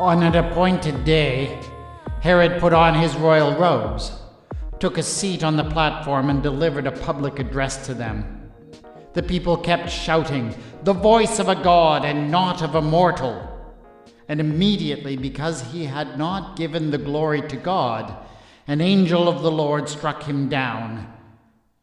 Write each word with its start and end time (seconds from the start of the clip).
On 0.00 0.22
an 0.22 0.34
appointed 0.34 1.04
day, 1.04 1.60
Herod 2.22 2.58
put 2.58 2.72
on 2.72 2.94
his 2.94 3.14
royal 3.16 3.54
robes, 3.56 4.12
took 4.78 4.96
a 4.96 5.02
seat 5.02 5.44
on 5.44 5.58
the 5.58 5.70
platform, 5.70 6.30
and 6.30 6.42
delivered 6.42 6.86
a 6.86 7.00
public 7.02 7.38
address 7.38 7.84
to 7.84 7.92
them. 7.92 8.50
The 9.12 9.22
people 9.22 9.58
kept 9.58 9.90
shouting, 9.90 10.54
The 10.84 10.94
voice 10.94 11.38
of 11.38 11.48
a 11.50 11.54
god 11.54 12.06
and 12.06 12.30
not 12.30 12.62
of 12.62 12.76
a 12.76 12.80
mortal. 12.80 13.46
And 14.26 14.40
immediately, 14.40 15.18
because 15.18 15.70
he 15.70 15.84
had 15.84 16.16
not 16.16 16.56
given 16.56 16.90
the 16.90 16.96
glory 16.96 17.46
to 17.48 17.56
God, 17.56 18.16
an 18.66 18.80
angel 18.80 19.28
of 19.28 19.42
the 19.42 19.52
Lord 19.52 19.86
struck 19.86 20.22
him 20.22 20.48
down, 20.48 21.12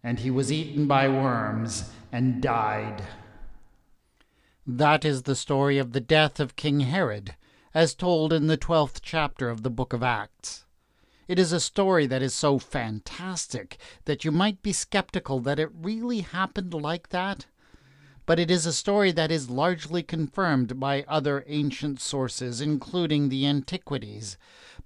and 0.03 0.17
he 0.17 0.31
was 0.31 0.51
eaten 0.51 0.87
by 0.87 1.07
worms 1.07 1.91
and 2.11 2.41
died. 2.41 3.03
That 4.65 5.05
is 5.05 5.21
the 5.21 5.35
story 5.35 5.77
of 5.77 5.91
the 5.91 6.01
death 6.01 6.39
of 6.39 6.55
King 6.55 6.79
Herod, 6.79 7.35
as 7.77 7.93
told 7.93 8.33
in 8.33 8.47
the 8.47 8.57
12th 8.57 9.01
chapter 9.03 9.51
of 9.51 9.61
the 9.61 9.69
book 9.69 9.93
of 9.93 10.01
Acts. 10.01 10.65
It 11.27 11.37
is 11.37 11.51
a 11.51 11.59
story 11.59 12.07
that 12.07 12.23
is 12.23 12.33
so 12.33 12.57
fantastic 12.57 13.77
that 14.05 14.25
you 14.25 14.31
might 14.31 14.63
be 14.63 14.73
skeptical 14.73 15.39
that 15.41 15.59
it 15.59 15.69
really 15.79 16.21
happened 16.21 16.73
like 16.73 17.09
that. 17.09 17.45
But 18.25 18.39
it 18.39 18.49
is 18.49 18.65
a 18.65 18.73
story 18.73 19.11
that 19.11 19.29
is 19.29 19.51
largely 19.51 20.01
confirmed 20.01 20.79
by 20.79 21.05
other 21.07 21.43
ancient 21.45 22.01
sources, 22.01 22.61
including 22.61 23.29
the 23.29 23.45
Antiquities 23.45 24.39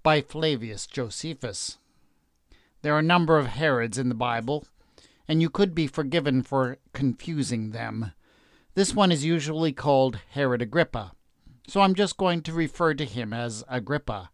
by 0.04 0.20
Flavius 0.20 0.86
Josephus. 0.86 1.78
There 2.82 2.94
are 2.94 3.00
a 3.00 3.14
number 3.14 3.38
of 3.38 3.48
Herods 3.48 3.98
in 3.98 4.10
the 4.10 4.16
Bible, 4.16 4.66
and 5.30 5.42
you 5.42 5.50
could 5.50 5.74
be 5.74 5.88
forgiven 5.88 6.44
for 6.44 6.78
confusing 6.92 7.72
them. 7.72 8.12
This 8.74 8.94
one 8.94 9.14
is 9.14 9.24
usually 9.24 9.72
called 9.72 10.20
Herod 10.32 10.62
Agrippa, 10.62 11.14
so 11.68 11.82
I'm 11.82 11.96
just 11.96 12.18
going 12.18 12.42
to 12.44 12.54
refer 12.54 12.94
to 12.94 13.06
him 13.06 13.34
as 13.34 13.64
Agrippa. 13.68 14.30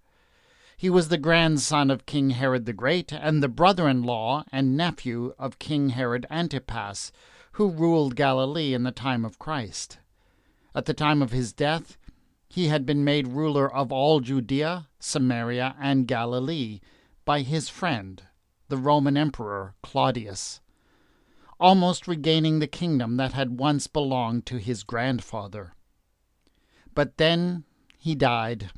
He 0.78 0.90
was 0.90 1.10
the 1.10 1.18
grandson 1.18 1.90
of 1.90 2.06
King 2.06 2.32
Herod 2.32 2.66
the 2.66 2.74
Great 2.74 3.12
and 3.12 3.42
the 3.42 3.48
brother 3.48 3.88
in 3.88 4.04
law 4.04 4.44
and 4.52 4.78
nephew 4.78 5.34
of 5.38 5.60
King 5.60 5.90
Herod 5.90 6.26
Antipas, 6.30 7.12
who 7.54 7.70
ruled 7.70 8.16
Galilee 8.16 8.74
in 8.74 8.84
the 8.84 8.92
time 8.92 9.26
of 9.26 9.40
Christ. 9.40 9.98
At 10.76 10.86
the 10.86 10.94
time 10.94 11.22
of 11.22 11.32
his 11.32 11.54
death, 11.54 11.98
he 12.48 12.68
had 12.68 12.86
been 12.86 13.04
made 13.04 13.28
ruler 13.28 13.74
of 13.74 13.92
all 13.92 14.20
Judea, 14.20 14.88
Samaria, 15.00 15.76
and 15.80 16.08
Galilee 16.08 16.80
by 17.26 17.42
his 17.42 17.70
friend, 17.70 18.24
the 18.70 18.78
Roman 18.78 19.18
Emperor 19.18 19.74
Claudius 19.82 20.62
almost 21.60 22.08
regaining 22.08 22.60
the 22.60 22.68
kingdom 22.68 23.18
that 23.18 23.34
had 23.34 23.60
once 23.60 23.88
belonged 23.88 24.46
to 24.46 24.58
his 24.58 24.84
grandfather. 24.84 25.74
But 26.98 27.18
then 27.18 27.64
he 28.00 28.16
died. 28.16 28.72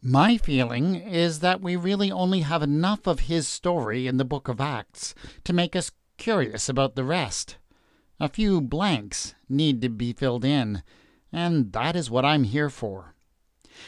My 0.00 0.36
feeling 0.36 0.94
is 0.94 1.40
that 1.40 1.60
we 1.60 1.74
really 1.74 2.12
only 2.12 2.42
have 2.42 2.62
enough 2.62 3.04
of 3.08 3.26
his 3.26 3.48
story 3.48 4.06
in 4.06 4.16
the 4.16 4.24
book 4.24 4.46
of 4.46 4.60
Acts 4.60 5.12
to 5.42 5.52
make 5.52 5.74
us 5.74 5.90
curious 6.18 6.68
about 6.68 6.94
the 6.94 7.02
rest. 7.02 7.56
A 8.20 8.28
few 8.28 8.60
blanks 8.60 9.34
need 9.48 9.82
to 9.82 9.88
be 9.88 10.12
filled 10.12 10.44
in, 10.44 10.84
and 11.32 11.72
that 11.72 11.96
is 11.96 12.12
what 12.12 12.24
I'm 12.24 12.44
here 12.44 12.70
for. 12.70 13.16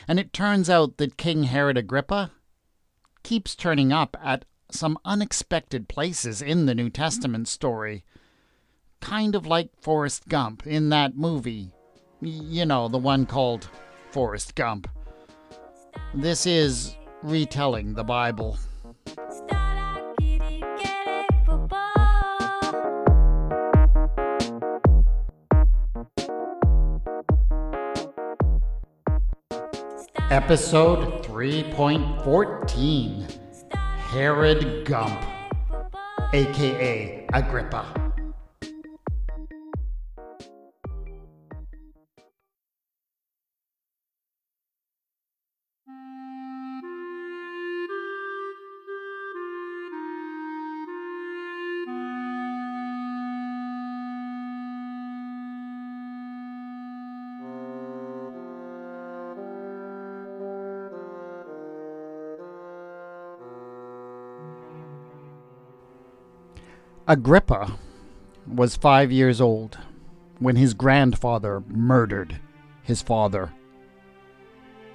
And 0.08 0.18
it 0.18 0.32
turns 0.32 0.68
out 0.68 0.96
that 0.96 1.16
King 1.16 1.44
Herod 1.44 1.78
Agrippa 1.78 2.32
keeps 3.22 3.54
turning 3.54 3.92
up 3.92 4.16
at 4.20 4.46
some 4.68 4.98
unexpected 5.04 5.88
places 5.88 6.42
in 6.42 6.66
the 6.66 6.74
New 6.74 6.90
Testament 6.90 7.46
story. 7.46 8.04
Kind 9.00 9.36
of 9.36 9.46
like 9.46 9.80
Forrest 9.80 10.26
Gump 10.26 10.66
in 10.66 10.88
that 10.88 11.16
movie. 11.16 11.70
You 12.24 12.66
know, 12.66 12.86
the 12.86 12.98
one 12.98 13.26
called 13.26 13.68
Forrest 14.12 14.54
Gump. 14.54 14.88
This 16.14 16.46
is 16.46 16.94
retelling 17.24 17.94
the 17.94 18.04
Bible. 18.04 18.56
Episode 30.30 31.24
3.14 31.24 33.38
Herod 33.72 34.84
Gump, 34.84 35.20
aka 36.32 37.26
Agrippa. 37.32 38.01
Agrippa 67.12 67.78
was 68.46 68.74
five 68.74 69.12
years 69.12 69.38
old 69.38 69.76
when 70.38 70.56
his 70.56 70.72
grandfather 70.72 71.62
murdered 71.68 72.40
his 72.84 73.02
father. 73.02 73.52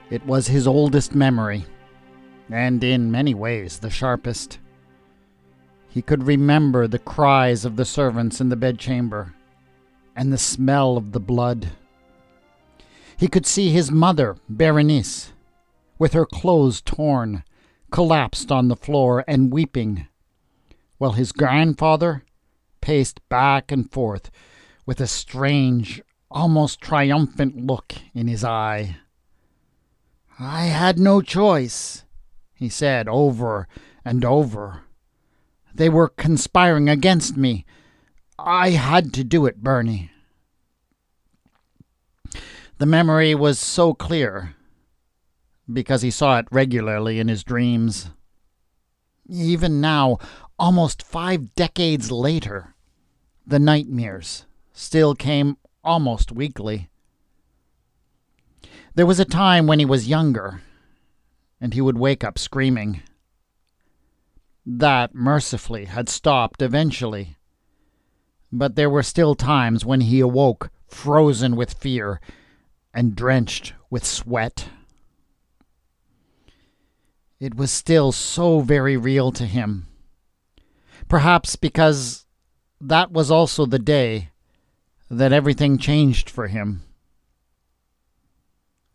It 0.09 0.25
was 0.25 0.47
his 0.47 0.65
oldest 0.65 1.13
memory, 1.13 1.65
and 2.49 2.83
in 2.83 3.11
many 3.11 3.35
ways 3.35 3.77
the 3.77 3.91
sharpest. 3.91 4.57
He 5.89 6.01
could 6.01 6.23
remember 6.23 6.87
the 6.87 6.97
cries 6.97 7.65
of 7.65 7.75
the 7.75 7.85
servants 7.85 8.41
in 8.41 8.49
the 8.49 8.55
bedchamber 8.55 9.35
and 10.15 10.33
the 10.33 10.39
smell 10.39 10.97
of 10.97 11.11
the 11.11 11.19
blood. 11.19 11.69
He 13.15 13.27
could 13.27 13.45
see 13.45 13.69
his 13.69 13.91
mother, 13.91 14.37
Berenice, 14.49 15.33
with 15.99 16.13
her 16.13 16.25
clothes 16.25 16.81
torn, 16.81 17.43
collapsed 17.91 18.51
on 18.51 18.69
the 18.69 18.75
floor 18.75 19.23
and 19.27 19.53
weeping 19.53 20.07
while 20.97 21.13
his 21.13 21.31
grandfather 21.31 22.23
paced 22.81 23.27
back 23.29 23.71
and 23.71 23.91
forth 23.91 24.31
with 24.85 25.01
a 25.01 25.07
strange, 25.07 26.01
almost 26.31 26.81
triumphant 26.81 27.57
look 27.57 27.95
in 28.13 28.27
his 28.27 28.43
eye. 28.43 28.97
I 30.39 30.65
had 30.65 30.99
no 30.99 31.21
choice, 31.21 32.03
he 32.53 32.69
said 32.69 33.07
over 33.07 33.67
and 34.05 34.23
over. 34.23 34.81
They 35.73 35.89
were 35.89 36.09
conspiring 36.09 36.89
against 36.89 37.37
me. 37.37 37.65
I 38.39 38.71
had 38.71 39.13
to 39.13 39.23
do 39.23 39.45
it, 39.45 39.63
Bernie. 39.63 40.11
The 42.77 42.85
memory 42.85 43.33
was 43.33 43.57
so 43.57 43.93
clear 43.93 44.55
because 45.71 46.03
he 46.03 46.11
saw 46.11 46.37
it 46.39 46.47
regularly 46.51 47.19
in 47.19 47.27
his 47.27 47.43
dreams. 47.43 48.11
Even 49.29 49.81
now, 49.81 50.19
almost 50.59 51.03
five 51.03 51.53
decades 51.55 52.11
later, 52.11 52.75
the 53.45 53.59
nightmares 53.59 54.45
still 54.73 55.15
came 55.15 55.57
almost 55.83 56.31
weekly. 56.31 56.89
There 58.95 59.05
was 59.05 59.19
a 59.19 59.25
time 59.25 59.67
when 59.67 59.79
he 59.79 59.85
was 59.85 60.07
younger, 60.07 60.61
and 61.61 61.73
he 61.73 61.81
would 61.81 61.97
wake 61.97 62.23
up 62.23 62.39
screaming. 62.39 63.01
That, 64.65 65.13
mercifully, 65.13 65.85
had 65.85 66.09
stopped 66.09 66.61
eventually. 66.61 67.37
But 68.51 68.75
there 68.75 68.89
were 68.89 69.03
still 69.03 69.35
times 69.35 69.85
when 69.85 70.01
he 70.01 70.19
awoke 70.19 70.71
frozen 70.87 71.55
with 71.55 71.73
fear 71.73 72.19
and 72.93 73.15
drenched 73.15 73.73
with 73.89 74.05
sweat. 74.05 74.69
It 77.39 77.55
was 77.55 77.71
still 77.71 78.11
so 78.11 78.61
very 78.61 78.97
real 78.97 79.31
to 79.33 79.45
him 79.45 79.87
Perhaps 81.07 81.55
because 81.55 82.25
that 82.81 83.11
was 83.11 83.31
also 83.31 83.65
the 83.65 83.79
day 83.79 84.29
that 85.09 85.31
everything 85.31 85.77
changed 85.77 86.29
for 86.29 86.47
him. 86.47 86.83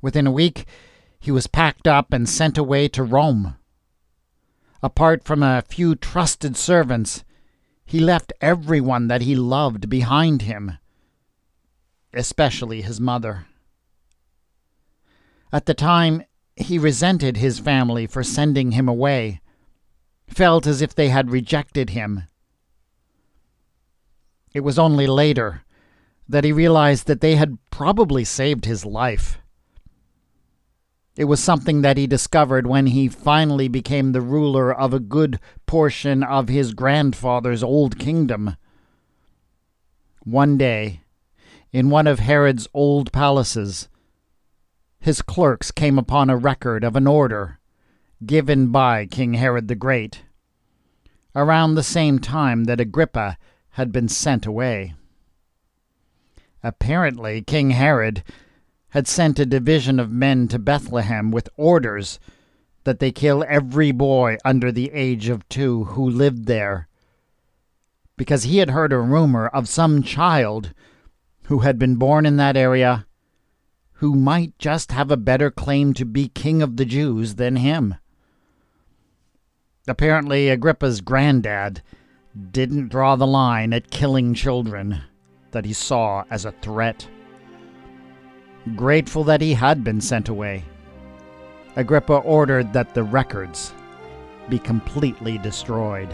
Within 0.00 0.26
a 0.26 0.32
week, 0.32 0.66
he 1.18 1.30
was 1.30 1.46
packed 1.46 1.86
up 1.86 2.12
and 2.12 2.28
sent 2.28 2.58
away 2.58 2.88
to 2.88 3.02
Rome. 3.02 3.56
Apart 4.82 5.24
from 5.24 5.42
a 5.42 5.62
few 5.62 5.94
trusted 5.94 6.56
servants, 6.56 7.22
he 7.84 8.00
left 8.00 8.32
everyone 8.40 9.08
that 9.08 9.22
he 9.22 9.36
loved 9.36 9.88
behind 9.88 10.42
him, 10.42 10.78
especially 12.12 12.82
his 12.82 13.00
mother. 13.00 13.46
At 15.52 15.66
the 15.66 15.74
time, 15.74 16.24
he 16.56 16.78
resented 16.78 17.36
his 17.36 17.58
family 17.58 18.06
for 18.06 18.22
sending 18.22 18.72
him 18.72 18.88
away 18.88 19.41
felt 20.34 20.66
as 20.66 20.82
if 20.82 20.94
they 20.94 21.08
had 21.08 21.30
rejected 21.30 21.90
him. 21.90 22.24
It 24.52 24.60
was 24.60 24.78
only 24.78 25.06
later 25.06 25.62
that 26.28 26.44
he 26.44 26.52
realized 26.52 27.06
that 27.06 27.20
they 27.20 27.36
had 27.36 27.58
probably 27.70 28.24
saved 28.24 28.64
his 28.64 28.84
life. 28.84 29.38
It 31.14 31.24
was 31.24 31.42
something 31.42 31.82
that 31.82 31.98
he 31.98 32.06
discovered 32.06 32.66
when 32.66 32.86
he 32.86 33.08
finally 33.08 33.68
became 33.68 34.12
the 34.12 34.22
ruler 34.22 34.72
of 34.72 34.94
a 34.94 35.00
good 35.00 35.38
portion 35.66 36.22
of 36.22 36.48
his 36.48 36.72
grandfather's 36.72 37.62
old 37.62 37.98
kingdom. 37.98 38.56
One 40.24 40.56
day, 40.56 41.02
in 41.70 41.90
one 41.90 42.06
of 42.06 42.20
Herod's 42.20 42.66
old 42.72 43.12
palaces, 43.12 43.88
his 45.00 45.20
clerks 45.20 45.70
came 45.70 45.98
upon 45.98 46.30
a 46.30 46.36
record 46.36 46.84
of 46.84 46.96
an 46.96 47.06
order 47.06 47.58
given 48.26 48.68
by 48.68 49.06
King 49.06 49.34
Herod 49.34 49.68
the 49.68 49.74
Great, 49.74 50.22
around 51.34 51.74
the 51.74 51.82
same 51.82 52.18
time 52.18 52.64
that 52.64 52.80
Agrippa 52.80 53.38
had 53.70 53.90
been 53.90 54.08
sent 54.08 54.46
away. 54.46 54.94
Apparently, 56.62 57.42
King 57.42 57.70
Herod 57.70 58.22
had 58.90 59.08
sent 59.08 59.38
a 59.38 59.46
division 59.46 59.98
of 59.98 60.12
men 60.12 60.46
to 60.48 60.58
Bethlehem 60.58 61.30
with 61.30 61.48
orders 61.56 62.20
that 62.84 62.98
they 62.98 63.10
kill 63.10 63.44
every 63.48 63.90
boy 63.90 64.36
under 64.44 64.70
the 64.70 64.90
age 64.92 65.28
of 65.28 65.48
two 65.48 65.84
who 65.84 66.08
lived 66.08 66.46
there, 66.46 66.88
because 68.16 68.44
he 68.44 68.58
had 68.58 68.70
heard 68.70 68.92
a 68.92 68.98
rumor 68.98 69.48
of 69.48 69.68
some 69.68 70.02
child 70.02 70.74
who 71.44 71.60
had 71.60 71.78
been 71.78 71.96
born 71.96 72.26
in 72.26 72.36
that 72.36 72.56
area 72.56 73.06
who 73.94 74.14
might 74.14 74.56
just 74.58 74.92
have 74.92 75.10
a 75.10 75.16
better 75.16 75.50
claim 75.50 75.94
to 75.94 76.04
be 76.04 76.28
king 76.28 76.60
of 76.60 76.76
the 76.76 76.84
Jews 76.84 77.36
than 77.36 77.56
him. 77.56 77.94
Apparently, 79.88 80.48
Agrippa's 80.48 81.00
granddad 81.00 81.82
didn't 82.50 82.88
draw 82.88 83.16
the 83.16 83.26
line 83.26 83.72
at 83.72 83.90
killing 83.90 84.32
children 84.34 85.02
that 85.50 85.64
he 85.64 85.72
saw 85.72 86.24
as 86.30 86.44
a 86.44 86.52
threat 86.52 87.08
grateful 88.76 89.24
that 89.24 89.40
he 89.40 89.54
had 89.54 89.82
been 89.82 90.00
sent 90.00 90.28
away. 90.28 90.64
Agrippa 91.76 92.14
ordered 92.14 92.72
that 92.72 92.94
the 92.94 93.02
records 93.02 93.72
be 94.48 94.58
completely 94.58 95.38
destroyed. 95.38 96.12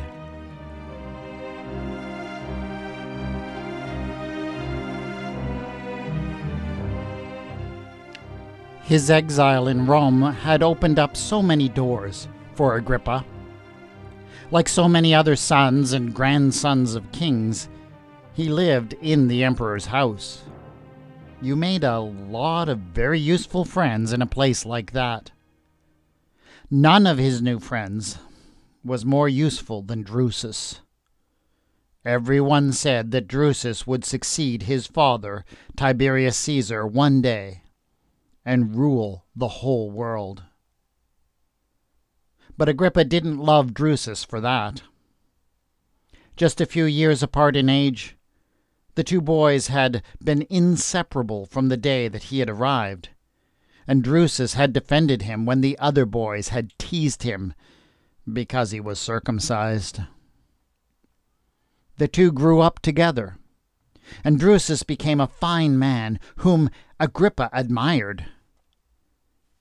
His 8.82 9.10
exile 9.10 9.68
in 9.68 9.84
Rome 9.84 10.22
had 10.22 10.62
opened 10.62 10.98
up 10.98 11.14
so 11.14 11.42
many 11.42 11.68
doors 11.68 12.26
for 12.54 12.76
Agrippa. 12.76 13.24
Like 14.50 14.68
so 14.68 14.88
many 14.88 15.14
other 15.14 15.36
sons 15.36 15.92
and 15.92 16.14
grandsons 16.14 16.94
of 16.94 17.12
kings, 17.12 17.68
he 18.32 18.48
lived 18.48 18.94
in 19.02 19.28
the 19.28 19.44
emperor's 19.44 19.86
house. 19.86 20.42
You 21.42 21.54
made 21.54 21.84
a 21.84 22.00
lot 22.00 22.68
of 22.68 22.78
very 22.78 23.20
useful 23.20 23.64
friends 23.64 24.12
in 24.12 24.22
a 24.22 24.26
place 24.26 24.64
like 24.64 24.92
that. 24.92 25.30
None 26.70 27.06
of 27.06 27.18
his 27.18 27.42
new 27.42 27.58
friends 27.58 28.18
was 28.82 29.04
more 29.04 29.28
useful 29.28 29.82
than 29.82 30.02
Drusus. 30.02 30.80
Everyone 32.04 32.72
said 32.72 33.10
that 33.10 33.28
Drusus 33.28 33.86
would 33.86 34.04
succeed 34.04 34.62
his 34.62 34.86
father, 34.86 35.44
Tiberius 35.76 36.36
Caesar, 36.38 36.86
one 36.86 37.20
day 37.20 37.62
and 38.48 38.74
rule 38.74 39.26
the 39.36 39.48
whole 39.48 39.90
world. 39.90 40.42
But 42.58 42.68
Agrippa 42.68 43.04
didn't 43.04 43.38
love 43.38 43.72
Drusus 43.72 44.26
for 44.26 44.40
that. 44.40 44.82
Just 46.36 46.60
a 46.60 46.66
few 46.66 46.84
years 46.84 47.22
apart 47.22 47.56
in 47.56 47.68
age, 47.68 48.16
the 48.96 49.04
two 49.04 49.20
boys 49.20 49.68
had 49.68 50.02
been 50.22 50.44
inseparable 50.50 51.46
from 51.46 51.68
the 51.68 51.76
day 51.76 52.08
that 52.08 52.24
he 52.24 52.40
had 52.40 52.50
arrived, 52.50 53.10
and 53.86 54.02
Drusus 54.02 54.54
had 54.54 54.72
defended 54.72 55.22
him 55.22 55.46
when 55.46 55.60
the 55.60 55.78
other 55.78 56.04
boys 56.04 56.48
had 56.48 56.76
teased 56.78 57.22
him 57.22 57.54
because 58.30 58.72
he 58.72 58.80
was 58.80 58.98
circumcised. 58.98 60.00
The 61.96 62.08
two 62.08 62.32
grew 62.32 62.60
up 62.60 62.80
together, 62.80 63.38
and 64.24 64.38
Drusus 64.38 64.82
became 64.82 65.20
a 65.20 65.28
fine 65.28 65.78
man 65.78 66.18
whom 66.38 66.70
Agrippa 66.98 67.50
admired. 67.52 68.26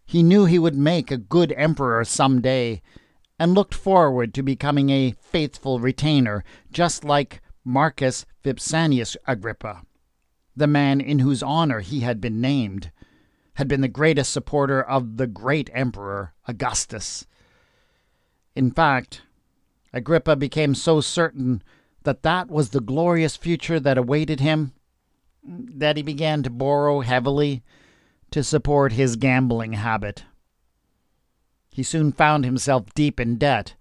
He 0.07 0.23
knew 0.23 0.45
he 0.45 0.57
would 0.57 0.75
make 0.75 1.11
a 1.11 1.17
good 1.17 1.53
emperor 1.57 2.05
some 2.05 2.41
day, 2.41 2.81
and 3.37 3.53
looked 3.53 3.75
forward 3.75 4.33
to 4.33 4.41
becoming 4.41 4.89
a 4.89 5.11
faithful 5.11 5.81
retainer, 5.81 6.45
just 6.71 7.03
like 7.03 7.41
Marcus 7.65 8.25
Vipsanius 8.41 9.17
Agrippa, 9.27 9.83
the 10.55 10.65
man 10.65 11.01
in 11.01 11.19
whose 11.19 11.43
honor 11.43 11.81
he 11.81 11.99
had 11.99 12.21
been 12.21 12.39
named, 12.39 12.89
had 13.55 13.67
been 13.67 13.81
the 13.81 13.89
greatest 13.89 14.31
supporter 14.31 14.81
of 14.81 15.17
the 15.17 15.27
great 15.27 15.69
emperor 15.73 16.33
Augustus. 16.47 17.27
In 18.55 18.71
fact, 18.71 19.23
Agrippa 19.91 20.37
became 20.37 20.73
so 20.73 21.01
certain 21.01 21.61
that 22.03 22.23
that 22.23 22.49
was 22.49 22.69
the 22.69 22.79
glorious 22.79 23.35
future 23.35 23.79
that 23.81 23.97
awaited 23.97 24.39
him 24.39 24.71
that 25.43 25.97
he 25.97 26.03
began 26.03 26.43
to 26.43 26.49
borrow 26.49 27.01
heavily 27.01 27.61
to 28.31 28.43
support 28.43 28.93
his 28.93 29.15
gambling 29.15 29.73
habit. 29.73 30.23
He 31.71 31.83
soon 31.83 32.11
found 32.11 32.45
himself 32.45 32.85
deep 32.93 33.19
in 33.19 33.37
debt 33.37 33.75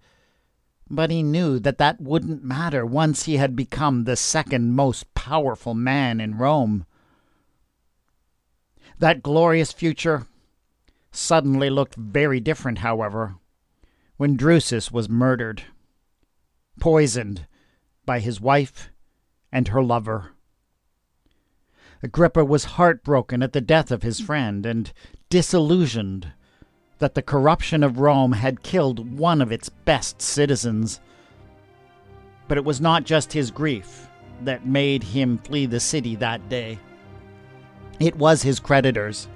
but 0.89 1.11
he 1.11 1.23
knew 1.23 1.59
that 1.59 1.77
that 1.77 1.99
wouldn't 2.01 2.43
matter 2.43 2.85
once 2.85 3.23
he 3.23 3.37
had 3.37 3.55
become 3.55 4.03
the 4.03 4.15
second 4.15 4.73
most 4.73 5.13
powerful 5.13 5.73
man 5.73 6.21
in 6.21 6.37
Rome. 6.37 6.85
That 8.99 9.21
glorious 9.21 9.71
future 9.71 10.27
suddenly 11.11 11.69
looked 11.69 11.95
very 11.95 12.39
different, 12.39 12.79
however, 12.79 13.35
when 14.17 14.37
Drusus 14.37 14.91
was 14.91 15.09
murdered, 15.09 15.63
poisoned 16.79 17.47
by 18.05 18.19
his 18.19 18.39
wife 18.39 18.89
and 19.51 19.67
her 19.67 19.83
lover. 19.83 20.31
Agrippa 22.03 22.45
was 22.45 22.65
heartbroken 22.65 23.41
at 23.41 23.53
the 23.53 23.61
death 23.61 23.91
of 23.91 24.03
his 24.03 24.19
friend 24.19 24.65
and 24.65 24.93
disillusioned 25.29 26.31
that 26.99 27.15
the 27.15 27.21
corruption 27.21 27.83
of 27.83 27.99
Rome 27.99 28.33
had 28.33 28.63
killed 28.63 29.17
one 29.17 29.41
of 29.41 29.51
its 29.51 29.69
best 29.69 30.21
citizens. 30.21 30.99
But 32.47 32.57
it 32.57 32.65
was 32.65 32.79
not 32.79 33.03
just 33.03 33.33
his 33.33 33.51
grief 33.51 34.07
that 34.43 34.65
made 34.65 35.03
him 35.03 35.39
flee 35.39 35.65
the 35.65 35.79
city 35.79 36.15
that 36.15 36.47
day. 36.49 36.79
It 37.99 38.15
was 38.15 38.43
his 38.43 38.59
creditors. 38.59 39.27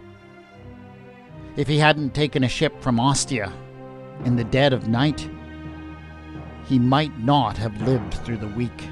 If 1.56 1.68
he 1.68 1.80
hadn't 1.80 2.14
taken 2.14 2.44
a 2.44 2.50
ship 2.50 2.80
from 2.82 3.00
Ostia 3.00 3.52
in 4.24 4.36
the 4.36 4.44
dead 4.44 4.72
of 4.72 4.88
night, 4.88 5.28
he 6.66 6.78
might 6.80 7.18
not 7.20 7.58
have 7.58 7.82
lived 7.82 8.14
through 8.14 8.38
the 8.38 8.48
week. 8.48 8.88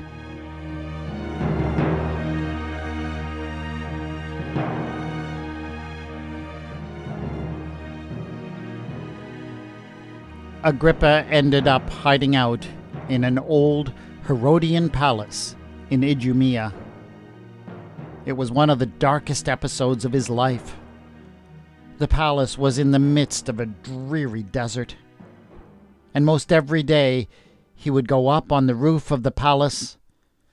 Agrippa 10.61 11.25
ended 11.29 11.69
up 11.69 11.89
hiding 11.89 12.35
out 12.35 12.67
in 13.07 13.23
an 13.23 13.39
old 13.39 13.93
Herodian 14.27 14.89
palace 14.89 15.55
in 15.89 16.03
Idumea. 16.03 16.73
It 18.25 18.33
was 18.33 18.51
one 18.51 18.69
of 18.69 18.77
the 18.77 18.85
darkest 18.85 19.47
episodes 19.47 20.03
of 20.03 20.11
his 20.11 20.29
life. 20.29 20.75
The 21.97 22.09
palace 22.09 22.57
was 22.57 22.77
in 22.77 22.91
the 22.91 22.99
midst 22.99 23.47
of 23.47 23.61
a 23.61 23.67
dreary 23.67 24.43
desert, 24.43 24.97
and 26.13 26.25
most 26.25 26.51
every 26.51 26.83
day 26.83 27.29
he 27.73 27.89
would 27.89 28.09
go 28.09 28.27
up 28.27 28.51
on 28.51 28.67
the 28.67 28.75
roof 28.75 29.11
of 29.11 29.23
the 29.23 29.31
palace 29.31 29.97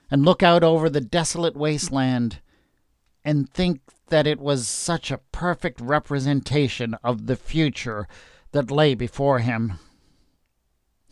and 0.09 0.23
look 0.23 0.41
out 0.41 0.63
over 0.63 0.89
the 0.89 1.01
desolate 1.01 1.57
wasteland 1.57 2.39
and 3.25 3.49
think 3.49 3.81
that 4.07 4.25
it 4.25 4.39
was 4.39 4.69
such 4.69 5.11
a 5.11 5.19
perfect 5.33 5.81
representation 5.81 6.95
of 7.03 7.27
the 7.27 7.35
future 7.35 8.07
that 8.53 8.71
lay 8.71 8.95
before 8.95 9.39
him. 9.39 9.77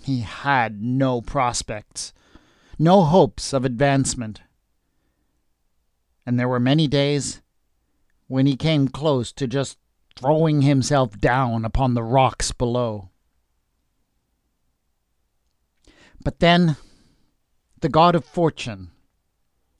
He 0.05 0.19
had 0.19 0.83
no 0.83 1.19
prospects, 1.19 2.13
no 2.77 3.01
hopes 3.01 3.53
of 3.53 3.65
advancement. 3.65 4.39
And 6.27 6.39
there 6.39 6.47
were 6.47 6.59
many 6.59 6.87
days 6.87 7.41
when 8.27 8.45
he 8.45 8.55
came 8.55 8.87
close 8.87 9.31
to 9.31 9.47
just 9.47 9.79
throwing 10.15 10.61
himself 10.61 11.19
down 11.19 11.65
upon 11.65 11.95
the 11.95 12.03
rocks 12.03 12.51
below. 12.51 13.09
But 16.23 16.39
then 16.39 16.75
the 17.81 17.89
god 17.89 18.13
of 18.13 18.23
fortune, 18.23 18.91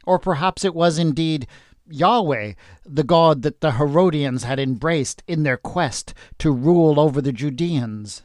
or 0.08 0.18
perhaps 0.18 0.66
it 0.66 0.74
was 0.74 0.98
indeed 0.98 1.46
Yahweh, 1.88 2.54
the 2.84 3.04
god 3.04 3.44
that 3.44 3.62
the 3.62 3.74
Herodians 3.74 4.42
had 4.42 4.58
embraced 4.58 5.22
in 5.28 5.44
their 5.44 5.58
quest 5.58 6.16
to 6.40 6.50
rule 6.50 7.00
over 7.00 7.22
the 7.22 7.32
Judeans, 7.32 8.24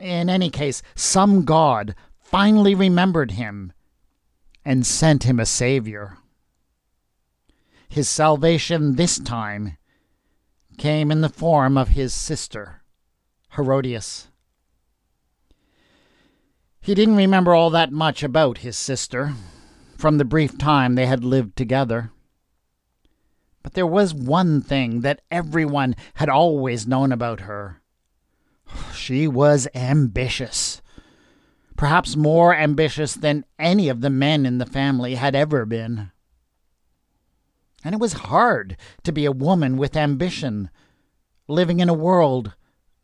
in 0.00 0.28
any 0.28 0.50
case, 0.50 0.82
some 0.94 1.44
god 1.44 1.94
finally 2.20 2.74
remembered 2.74 3.32
him 3.32 3.72
and 4.64 4.86
sent 4.86 5.24
him 5.24 5.38
a 5.38 5.46
savior. 5.46 6.18
His 7.88 8.08
salvation 8.08 8.96
this 8.96 9.18
time 9.18 9.76
came 10.78 11.10
in 11.10 11.20
the 11.20 11.28
form 11.28 11.78
of 11.78 11.90
his 11.90 12.12
sister, 12.12 12.82
Herodias. 13.54 14.28
He 16.80 16.94
didn't 16.94 17.16
remember 17.16 17.54
all 17.54 17.70
that 17.70 17.92
much 17.92 18.22
about 18.22 18.58
his 18.58 18.76
sister 18.76 19.34
from 19.96 20.18
the 20.18 20.24
brief 20.24 20.58
time 20.58 20.94
they 20.94 21.06
had 21.06 21.24
lived 21.24 21.56
together. 21.56 22.10
But 23.62 23.72
there 23.72 23.86
was 23.86 24.12
one 24.12 24.60
thing 24.60 25.00
that 25.00 25.22
everyone 25.30 25.96
had 26.14 26.28
always 26.28 26.86
known 26.86 27.12
about 27.12 27.40
her. 27.40 27.80
She 28.94 29.28
was 29.28 29.68
ambitious. 29.74 30.80
Perhaps 31.76 32.16
more 32.16 32.54
ambitious 32.54 33.14
than 33.14 33.44
any 33.58 33.88
of 33.88 34.00
the 34.00 34.10
men 34.10 34.46
in 34.46 34.58
the 34.58 34.66
family 34.66 35.16
had 35.16 35.34
ever 35.34 35.66
been. 35.66 36.10
And 37.84 37.94
it 37.94 38.00
was 38.00 38.14
hard 38.14 38.76
to 39.02 39.12
be 39.12 39.26
a 39.26 39.32
woman 39.32 39.76
with 39.76 39.96
ambition, 39.96 40.70
living 41.48 41.80
in 41.80 41.88
a 41.88 41.94
world 41.94 42.54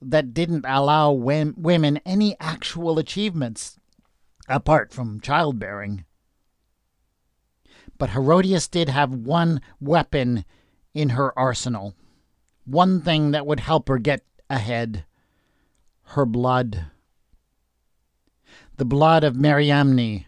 that 0.01 0.33
didn't 0.33 0.65
allow 0.67 1.13
women 1.13 2.01
any 2.07 2.35
actual 2.41 2.99
achievements 2.99 3.79
apart 4.49 4.93
from 4.93 5.21
childbearing. 5.21 6.05
But 7.99 8.11
Herodias 8.11 8.69
did 8.69 8.89
have 8.89 9.13
one 9.13 9.61
weapon 9.79 10.47
in 10.95 11.11
her 11.11 11.39
arsenal, 11.39 11.95
one 12.65 13.03
thing 13.03 13.33
that 13.33 13.47
would 13.47 13.61
help 13.61 13.89
her 13.89 13.99
get 13.99 14.25
ahead 14.49 15.05
her 16.15 16.27
blood. 16.27 16.87
The 18.79 18.85
blood 18.85 19.23
of 19.23 19.37
Mariamne, 19.37 20.25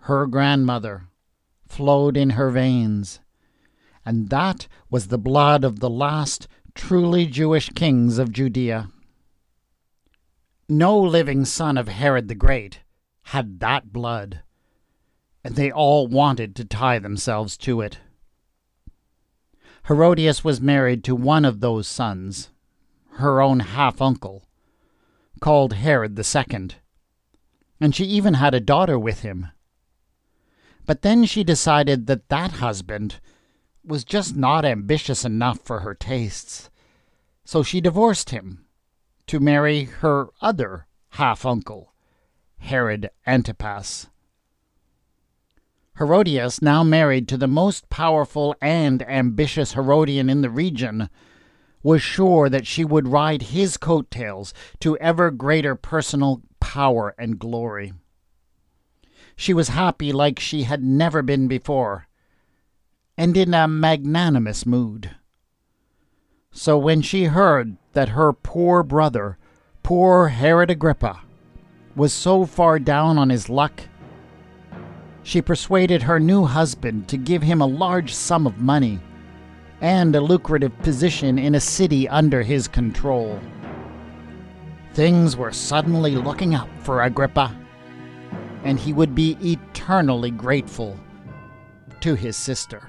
her 0.00 0.26
grandmother, 0.26 1.04
flowed 1.68 2.16
in 2.16 2.30
her 2.30 2.50
veins, 2.50 3.20
and 4.04 4.28
that 4.30 4.66
was 4.90 5.06
the 5.06 5.18
blood 5.18 5.62
of 5.62 5.78
the 5.78 5.88
last 5.88 6.48
truly 6.74 7.26
Jewish 7.26 7.68
kings 7.70 8.18
of 8.18 8.32
Judea. 8.32 8.90
No 10.68 10.98
living 10.98 11.44
son 11.44 11.78
of 11.78 11.86
Herod 11.86 12.26
the 12.26 12.34
Great 12.34 12.80
had 13.26 13.60
that 13.60 13.92
blood, 13.92 14.42
and 15.44 15.54
they 15.54 15.70
all 15.70 16.08
wanted 16.08 16.56
to 16.56 16.64
tie 16.64 16.98
themselves 16.98 17.56
to 17.58 17.80
it. 17.80 18.00
Herodias 19.86 20.42
was 20.42 20.60
married 20.60 21.04
to 21.04 21.14
one 21.14 21.44
of 21.44 21.60
those 21.60 21.86
sons, 21.86 22.50
her 23.18 23.40
own 23.40 23.60
half 23.60 24.02
uncle, 24.02 24.48
called 25.40 25.72
Herod 25.72 26.16
the 26.16 26.24
Second, 26.24 26.76
and 27.80 27.94
she 27.94 28.04
even 28.04 28.34
had 28.34 28.54
a 28.54 28.60
daughter 28.60 28.98
with 28.98 29.22
him. 29.22 29.48
But 30.86 31.02
then 31.02 31.24
she 31.24 31.44
decided 31.44 32.06
that 32.06 32.28
that 32.28 32.52
husband 32.52 33.20
was 33.84 34.04
just 34.04 34.36
not 34.36 34.64
ambitious 34.64 35.24
enough 35.24 35.60
for 35.60 35.80
her 35.80 35.94
tastes, 35.94 36.70
so 37.44 37.62
she 37.62 37.80
divorced 37.80 38.30
him 38.30 38.66
to 39.26 39.40
marry 39.40 39.84
her 39.84 40.28
other 40.40 40.86
half 41.10 41.46
uncle, 41.46 41.94
Herod 42.58 43.10
Antipas. 43.26 44.08
Herodias, 45.98 46.62
now 46.62 46.82
married 46.82 47.28
to 47.28 47.36
the 47.36 47.46
most 47.46 47.90
powerful 47.90 48.54
and 48.60 49.02
ambitious 49.02 49.74
Herodian 49.74 50.30
in 50.30 50.40
the 50.40 50.50
region, 50.50 51.10
was 51.82 52.02
sure 52.02 52.48
that 52.48 52.66
she 52.66 52.84
would 52.84 53.08
ride 53.08 53.42
his 53.42 53.76
coattails 53.76 54.52
to 54.80 54.96
ever 54.98 55.30
greater 55.30 55.74
personal 55.74 56.42
power 56.60 57.14
and 57.18 57.38
glory. 57.38 57.92
She 59.36 59.54
was 59.54 59.68
happy 59.68 60.12
like 60.12 60.38
she 60.38 60.64
had 60.64 60.82
never 60.82 61.22
been 61.22 61.48
before, 61.48 62.06
and 63.16 63.36
in 63.36 63.54
a 63.54 63.66
magnanimous 63.66 64.66
mood. 64.66 65.10
So 66.52 66.76
when 66.76 67.00
she 67.00 67.24
heard 67.24 67.76
that 67.92 68.10
her 68.10 68.32
poor 68.32 68.82
brother, 68.82 69.38
poor 69.82 70.28
Herod 70.28 70.70
Agrippa, 70.70 71.20
was 71.96 72.12
so 72.12 72.44
far 72.44 72.78
down 72.78 73.18
on 73.18 73.30
his 73.30 73.48
luck, 73.48 73.82
she 75.22 75.40
persuaded 75.40 76.02
her 76.02 76.20
new 76.20 76.44
husband 76.44 77.08
to 77.08 77.16
give 77.16 77.42
him 77.42 77.60
a 77.60 77.66
large 77.66 78.12
sum 78.12 78.46
of 78.46 78.58
money 78.58 79.00
and 79.80 80.14
a 80.14 80.20
lucrative 80.20 80.76
position 80.80 81.38
in 81.38 81.54
a 81.54 81.60
city 81.60 82.08
under 82.08 82.42
his 82.42 82.68
control. 82.68 83.40
Things 84.92 85.36
were 85.36 85.52
suddenly 85.52 86.16
looking 86.16 86.54
up 86.54 86.68
for 86.80 87.02
Agrippa, 87.02 87.56
and 88.64 88.78
he 88.78 88.92
would 88.92 89.14
be 89.14 89.38
eternally 89.42 90.30
grateful 90.30 90.98
to 92.00 92.14
his 92.14 92.36
sister. 92.36 92.82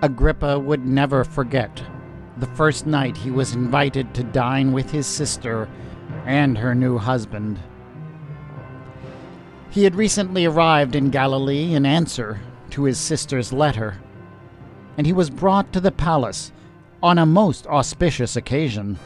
Agrippa 0.00 0.58
would 0.58 0.86
never 0.86 1.24
forget 1.24 1.82
the 2.36 2.46
first 2.46 2.86
night 2.86 3.16
he 3.16 3.32
was 3.32 3.54
invited 3.54 4.14
to 4.14 4.22
dine 4.22 4.70
with 4.70 4.90
his 4.90 5.06
sister 5.06 5.68
and 6.28 6.58
her 6.58 6.74
new 6.74 6.98
husband. 6.98 7.58
He 9.70 9.84
had 9.84 9.94
recently 9.94 10.44
arrived 10.44 10.94
in 10.94 11.10
Galilee 11.10 11.74
in 11.74 11.84
answer 11.84 12.40
to 12.70 12.84
his 12.84 12.98
sister's 12.98 13.52
letter, 13.52 13.98
and 14.96 15.06
he 15.06 15.12
was 15.12 15.30
brought 15.30 15.72
to 15.72 15.80
the 15.80 15.90
palace 15.90 16.52
on 17.02 17.18
a 17.18 17.26
most 17.26 17.66
auspicious 17.66 18.36
occasion, 18.36 18.98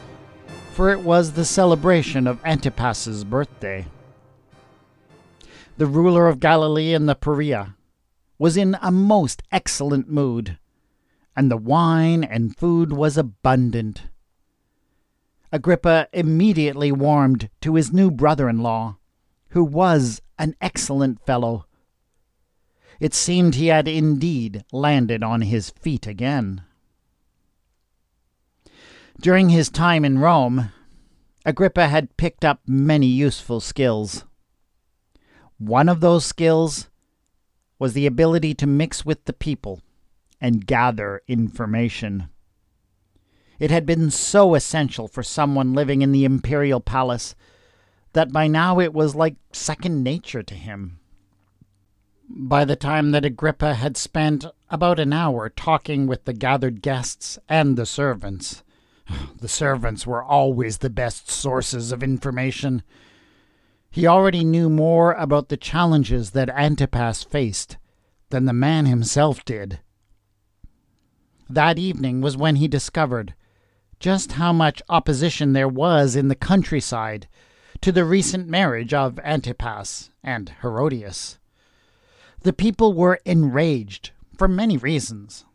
for 0.73 0.91
it 0.91 0.99
was 0.99 1.31
the 1.31 1.45
celebration 1.45 2.27
of 2.27 2.43
Antipas's 2.45 3.23
birthday. 3.23 3.85
The 5.77 5.87
ruler 5.87 6.27
of 6.27 6.39
Galilee 6.39 6.93
and 6.93 7.07
the 7.07 7.15
Perea 7.15 7.75
was 8.37 8.57
in 8.57 8.77
a 8.81 8.91
most 8.91 9.41
excellent 9.51 10.09
mood 10.09 10.57
and 11.35 11.49
the 11.49 11.57
wine 11.57 12.23
and 12.23 12.55
food 12.55 12.91
was 12.91 13.17
abundant. 13.17 14.03
Agrippa 15.53 16.07
immediately 16.11 16.91
warmed 16.91 17.47
to 17.61 17.75
his 17.75 17.93
new 17.93 18.09
brother 18.09 18.49
in 18.49 18.63
law, 18.63 18.97
who 19.49 19.63
was 19.63 20.19
an 20.39 20.55
excellent 20.59 21.23
fellow. 21.27 21.67
It 22.99 23.13
seemed 23.13 23.53
he 23.53 23.67
had 23.67 23.87
indeed 23.87 24.65
landed 24.71 25.21
on 25.21 25.41
his 25.41 25.69
feet 25.69 26.07
again. 26.07 26.63
During 29.21 29.49
his 29.49 29.69
time 29.69 30.03
in 30.03 30.17
Rome, 30.17 30.71
Agrippa 31.45 31.87
had 31.87 32.17
picked 32.17 32.43
up 32.43 32.61
many 32.65 33.05
useful 33.05 33.59
skills. 33.59 34.25
One 35.59 35.87
of 35.87 35.99
those 35.99 36.25
skills 36.25 36.89
was 37.77 37.93
the 37.93 38.07
ability 38.07 38.55
to 38.55 38.65
mix 38.65 39.05
with 39.05 39.25
the 39.25 39.33
people 39.33 39.81
and 40.41 40.65
gather 40.65 41.21
information. 41.27 42.29
It 43.59 43.71
had 43.71 43.85
been 43.85 44.09
so 44.09 44.55
essential 44.55 45.07
for 45.07 45.23
someone 45.23 45.73
living 45.73 46.01
in 46.01 46.11
the 46.11 46.25
imperial 46.25 46.79
palace 46.79 47.35
that 48.13 48.31
by 48.31 48.47
now 48.47 48.79
it 48.79 48.93
was 48.93 49.15
like 49.15 49.35
second 49.51 50.03
nature 50.03 50.43
to 50.43 50.55
him. 50.55 50.99
By 52.29 52.65
the 52.65 52.75
time 52.75 53.11
that 53.11 53.25
Agrippa 53.25 53.75
had 53.75 53.97
spent 53.97 54.45
about 54.69 54.99
an 54.99 55.13
hour 55.13 55.49
talking 55.49 56.07
with 56.07 56.25
the 56.25 56.33
gathered 56.33 56.81
guests 56.81 57.37
and 57.47 57.77
the 57.77 57.85
servants, 57.85 58.63
the 59.39 59.47
servants 59.47 60.07
were 60.07 60.23
always 60.23 60.79
the 60.79 60.89
best 60.89 61.29
sources 61.29 61.91
of 61.91 62.01
information. 62.01 62.81
He 63.91 64.07
already 64.07 64.43
knew 64.43 64.69
more 64.69 65.13
about 65.13 65.49
the 65.49 65.57
challenges 65.57 66.31
that 66.31 66.49
Antipas 66.49 67.23
faced 67.23 67.77
than 68.29 68.45
the 68.45 68.53
man 68.53 68.87
himself 68.87 69.45
did. 69.45 69.79
That 71.47 71.77
evening 71.77 72.21
was 72.21 72.35
when 72.35 72.55
he 72.55 72.67
discovered 72.67 73.35
just 73.99 74.33
how 74.33 74.51
much 74.53 74.81
opposition 74.89 75.53
there 75.53 75.67
was 75.67 76.15
in 76.15 76.27
the 76.27 76.35
countryside 76.35 77.27
to 77.81 77.91
the 77.91 78.05
recent 78.05 78.47
marriage 78.47 78.93
of 78.93 79.19
Antipas 79.19 80.09
and 80.23 80.53
Herodias. 80.61 81.37
The 82.41 82.53
people 82.53 82.93
were 82.93 83.19
enraged 83.25 84.11
for 84.37 84.47
many 84.47 84.77
reasons. 84.77 85.45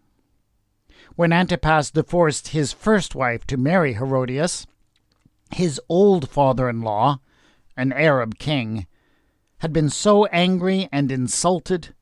When 1.17 1.33
Antipas 1.33 1.91
divorced 1.91 2.49
his 2.49 2.73
first 2.73 3.15
wife 3.15 3.47
to 3.47 3.57
marry 3.57 3.95
Herodias, 3.95 4.67
his 5.51 5.81
old 5.89 6.29
father 6.29 6.69
in 6.69 6.83
law, 6.83 7.21
an 7.77 7.93
Arab 7.93 8.39
king, 8.39 8.87
had 9.59 9.73
been 9.73 9.91
so 9.91 10.27
angry 10.27 10.89
and 10.93 11.11
insulted 11.11 11.95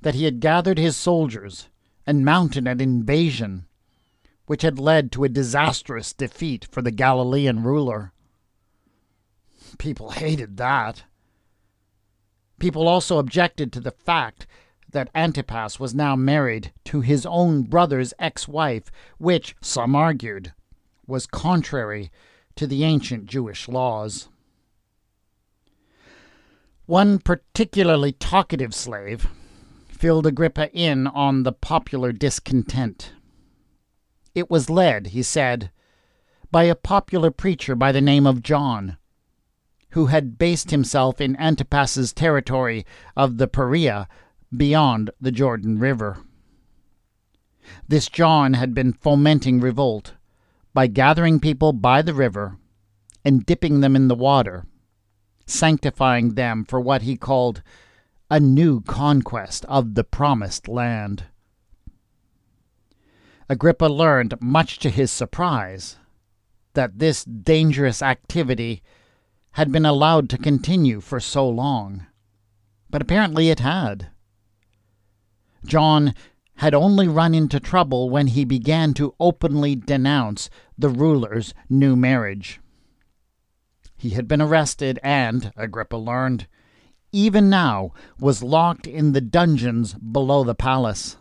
that 0.00 0.14
he 0.14 0.24
had 0.24 0.40
gathered 0.40 0.78
his 0.78 0.96
soldiers 0.96 1.68
and 2.06 2.24
mounted 2.24 2.66
an 2.66 2.80
invasion, 2.80 3.66
which 4.52 4.60
had 4.60 4.78
led 4.78 5.10
to 5.10 5.24
a 5.24 5.30
disastrous 5.30 6.12
defeat 6.12 6.66
for 6.70 6.82
the 6.82 6.90
Galilean 6.90 7.62
ruler. 7.62 8.12
People 9.78 10.10
hated 10.10 10.58
that. 10.58 11.04
People 12.58 12.86
also 12.86 13.16
objected 13.16 13.72
to 13.72 13.80
the 13.80 13.90
fact 13.90 14.46
that 14.90 15.08
Antipas 15.14 15.80
was 15.80 15.94
now 15.94 16.14
married 16.14 16.70
to 16.84 17.00
his 17.00 17.24
own 17.24 17.62
brother's 17.62 18.12
ex 18.18 18.46
wife, 18.46 18.92
which, 19.16 19.56
some 19.62 19.96
argued, 19.96 20.52
was 21.06 21.26
contrary 21.26 22.10
to 22.54 22.66
the 22.66 22.84
ancient 22.84 23.24
Jewish 23.24 23.68
laws. 23.68 24.28
One 26.84 27.18
particularly 27.18 28.12
talkative 28.12 28.74
slave 28.74 29.28
filled 29.88 30.26
Agrippa 30.26 30.70
in 30.74 31.06
on 31.06 31.44
the 31.44 31.52
popular 31.52 32.12
discontent. 32.12 33.12
It 34.34 34.50
was 34.50 34.70
led, 34.70 35.08
he 35.08 35.22
said, 35.22 35.70
by 36.50 36.64
a 36.64 36.74
popular 36.74 37.30
preacher 37.30 37.74
by 37.74 37.92
the 37.92 38.00
name 38.00 38.26
of 38.26 38.42
John, 38.42 38.96
who 39.90 40.06
had 40.06 40.38
based 40.38 40.70
himself 40.70 41.20
in 41.20 41.36
Antipas's 41.36 42.12
territory 42.12 42.86
of 43.16 43.38
the 43.38 43.48
Perea 43.48 44.08
beyond 44.54 45.10
the 45.20 45.32
Jordan 45.32 45.78
River. 45.78 46.18
This 47.88 48.08
John 48.08 48.54
had 48.54 48.74
been 48.74 48.92
fomenting 48.92 49.60
revolt 49.60 50.14
by 50.74 50.86
gathering 50.86 51.38
people 51.38 51.72
by 51.72 52.02
the 52.02 52.14
river 52.14 52.56
and 53.24 53.46
dipping 53.46 53.80
them 53.80 53.94
in 53.94 54.08
the 54.08 54.14
water, 54.14 54.64
sanctifying 55.46 56.34
them 56.34 56.64
for 56.64 56.80
what 56.80 57.02
he 57.02 57.16
called 57.16 57.62
a 58.30 58.40
new 58.40 58.80
conquest 58.80 59.64
of 59.66 59.94
the 59.94 60.04
promised 60.04 60.68
land. 60.68 61.24
Agrippa 63.52 63.84
learned, 63.84 64.32
much 64.40 64.78
to 64.78 64.88
his 64.88 65.10
surprise, 65.10 65.98
that 66.72 66.98
this 66.98 67.22
dangerous 67.22 68.00
activity 68.00 68.82
had 69.50 69.70
been 69.70 69.84
allowed 69.84 70.30
to 70.30 70.38
continue 70.38 71.02
for 71.02 71.20
so 71.20 71.46
long. 71.46 72.06
But 72.88 73.02
apparently 73.02 73.50
it 73.50 73.60
had. 73.60 74.08
John 75.66 76.14
had 76.56 76.72
only 76.72 77.06
run 77.06 77.34
into 77.34 77.60
trouble 77.60 78.08
when 78.08 78.28
he 78.28 78.46
began 78.46 78.94
to 78.94 79.14
openly 79.20 79.76
denounce 79.76 80.48
the 80.78 80.88
ruler's 80.88 81.52
new 81.68 81.94
marriage. 81.94 82.58
He 83.98 84.10
had 84.10 84.26
been 84.26 84.40
arrested 84.40 84.98
and, 85.02 85.52
Agrippa 85.58 85.96
learned, 85.96 86.46
even 87.12 87.50
now 87.50 87.92
was 88.18 88.42
locked 88.42 88.86
in 88.86 89.12
the 89.12 89.20
dungeons 89.20 89.92
below 89.92 90.42
the 90.42 90.54
palace. 90.54 91.18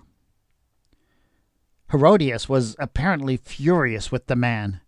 Herodias 1.91 2.47
was 2.47 2.75
apparently 2.79 3.35
furious 3.35 4.11
with 4.11 4.27
the 4.27 4.35
man 4.35 4.79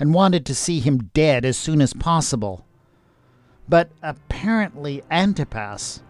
and 0.00 0.12
wanted 0.12 0.44
to 0.46 0.54
see 0.54 0.80
him 0.80 1.10
dead 1.14 1.44
as 1.44 1.56
soon 1.56 1.80
as 1.80 1.92
possible. 1.92 2.66
But 3.68 3.90
apparently 4.02 5.02
Antipas 5.10 6.02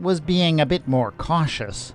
was 0.00 0.20
being 0.20 0.60
a 0.60 0.66
bit 0.66 0.86
more 0.86 1.10
cautious. 1.12 1.92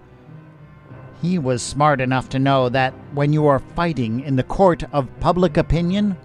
He 1.21 1.37
was 1.37 1.61
smart 1.61 2.01
enough 2.01 2.27
to 2.29 2.39
know 2.39 2.67
that 2.69 2.93
when 3.13 3.31
you 3.31 3.47
are 3.47 3.59
fighting 3.59 4.21
in 4.21 4.35
the 4.35 4.43
court 4.43 4.83
of 4.91 5.07
public 5.19 5.55
opinion, 5.55 6.17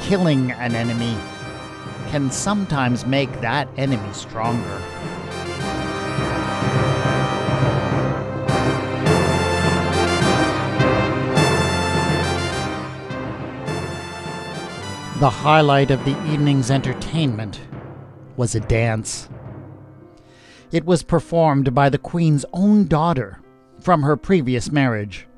killing 0.00 0.52
an 0.52 0.74
enemy 0.74 1.16
can 2.10 2.30
sometimes 2.30 3.06
make 3.06 3.40
that 3.40 3.68
enemy 3.76 4.12
stronger. 4.12 4.82
The 15.22 15.30
highlight 15.30 15.92
of 15.92 16.04
the 16.04 16.20
evening's 16.32 16.68
entertainment 16.68 17.60
was 18.36 18.56
a 18.56 18.60
dance. 18.60 19.28
It 20.72 20.84
was 20.84 21.04
performed 21.04 21.72
by 21.72 21.90
the 21.90 21.98
Queen's 21.98 22.44
own 22.52 22.88
daughter 22.88 23.38
from 23.78 24.02
her 24.02 24.16
previous 24.16 24.72
marriage, 24.72 25.28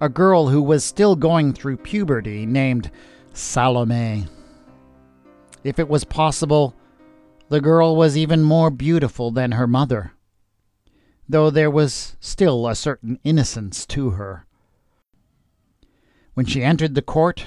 a 0.00 0.08
girl 0.08 0.46
who 0.46 0.62
was 0.62 0.84
still 0.84 1.16
going 1.16 1.54
through 1.54 1.78
puberty 1.78 2.46
named 2.46 2.92
Salome. 3.32 4.28
If 5.64 5.80
it 5.80 5.88
was 5.88 6.04
possible, 6.04 6.76
the 7.48 7.60
girl 7.60 7.96
was 7.96 8.16
even 8.16 8.44
more 8.44 8.70
beautiful 8.70 9.32
than 9.32 9.50
her 9.50 9.66
mother, 9.66 10.12
though 11.28 11.50
there 11.50 11.68
was 11.68 12.16
still 12.20 12.68
a 12.68 12.76
certain 12.76 13.18
innocence 13.24 13.86
to 13.86 14.10
her. 14.10 14.46
When 16.34 16.46
she 16.46 16.62
entered 16.62 16.94
the 16.94 17.02
court, 17.02 17.44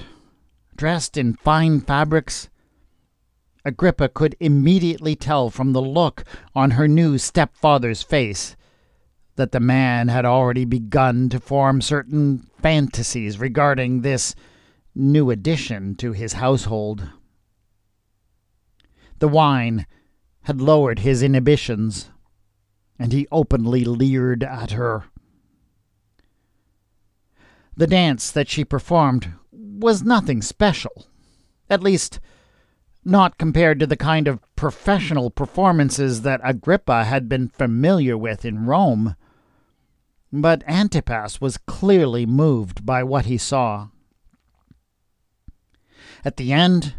dressed 0.78 1.18
in 1.18 1.34
fine 1.34 1.80
fabrics, 1.80 2.48
Agrippa 3.64 4.08
could 4.08 4.34
immediately 4.40 5.14
tell 5.14 5.50
from 5.50 5.72
the 5.72 5.82
look 5.82 6.24
on 6.54 6.70
her 6.70 6.88
new 6.88 7.18
stepfather's 7.18 8.02
face 8.02 8.56
that 9.36 9.52
the 9.52 9.60
man 9.60 10.08
had 10.08 10.24
already 10.24 10.64
begun 10.64 11.28
to 11.28 11.38
form 11.38 11.82
certain 11.82 12.48
fantasies 12.62 13.38
regarding 13.38 14.00
this 14.00 14.34
new 14.94 15.30
addition 15.30 15.94
to 15.96 16.12
his 16.12 16.34
household. 16.34 17.10
The 19.18 19.28
wine 19.28 19.86
had 20.42 20.60
lowered 20.60 21.00
his 21.00 21.22
inhibitions, 21.22 22.10
and 22.98 23.12
he 23.12 23.28
openly 23.30 23.84
leered 23.84 24.42
at 24.42 24.70
her. 24.70 25.04
The 27.76 27.86
dance 27.86 28.30
that 28.30 28.48
she 28.48 28.64
performed 28.64 29.34
was 29.78 30.02
nothing 30.02 30.42
special, 30.42 31.06
at 31.70 31.82
least, 31.82 32.20
not 33.04 33.38
compared 33.38 33.78
to 33.80 33.86
the 33.86 33.96
kind 33.96 34.28
of 34.28 34.40
professional 34.56 35.30
performances 35.30 36.22
that 36.22 36.40
Agrippa 36.44 37.04
had 37.04 37.28
been 37.28 37.48
familiar 37.48 38.16
with 38.16 38.44
in 38.44 38.66
Rome. 38.66 39.14
But 40.32 40.62
Antipas 40.66 41.40
was 41.40 41.56
clearly 41.56 42.26
moved 42.26 42.84
by 42.84 43.02
what 43.02 43.26
he 43.26 43.38
saw. 43.38 43.88
At 46.24 46.36
the 46.36 46.52
end, 46.52 46.94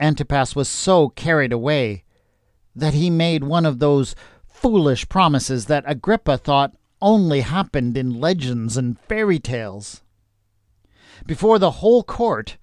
Antipas 0.00 0.54
was 0.54 0.68
so 0.68 1.08
carried 1.10 1.52
away 1.52 2.04
that 2.74 2.94
he 2.94 3.10
made 3.10 3.44
one 3.44 3.66
of 3.66 3.80
those 3.80 4.14
foolish 4.46 5.08
promises 5.08 5.66
that 5.66 5.84
Agrippa 5.86 6.38
thought 6.38 6.74
only 7.02 7.40
happened 7.40 7.96
in 7.96 8.20
legends 8.20 8.76
and 8.76 8.98
fairy 8.98 9.38
tales. 9.38 10.02
Before 11.26 11.58
the 11.58 11.72
whole 11.72 12.02
court, 12.02 12.56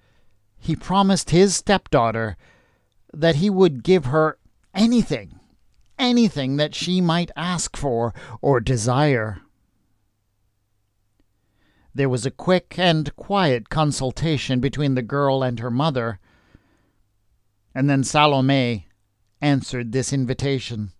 he 0.58 0.74
promised 0.76 1.30
his 1.30 1.56
stepdaughter 1.56 2.36
that 3.12 3.36
he 3.36 3.50
would 3.50 3.82
give 3.82 4.06
her 4.06 4.38
anything, 4.74 5.38
anything 5.98 6.56
that 6.56 6.74
she 6.74 7.00
might 7.00 7.30
ask 7.36 7.76
for 7.76 8.14
or 8.40 8.60
desire. 8.60 9.40
There 11.94 12.08
was 12.08 12.26
a 12.26 12.30
quick 12.30 12.78
and 12.78 13.14
quiet 13.16 13.70
consultation 13.70 14.60
between 14.60 14.94
the 14.94 15.02
girl 15.02 15.42
and 15.42 15.60
her 15.60 15.70
mother, 15.70 16.18
and 17.74 17.88
then 17.88 18.04
Salome 18.04 18.86
answered 19.40 19.92
this 19.92 20.12
invitation. 20.12 20.92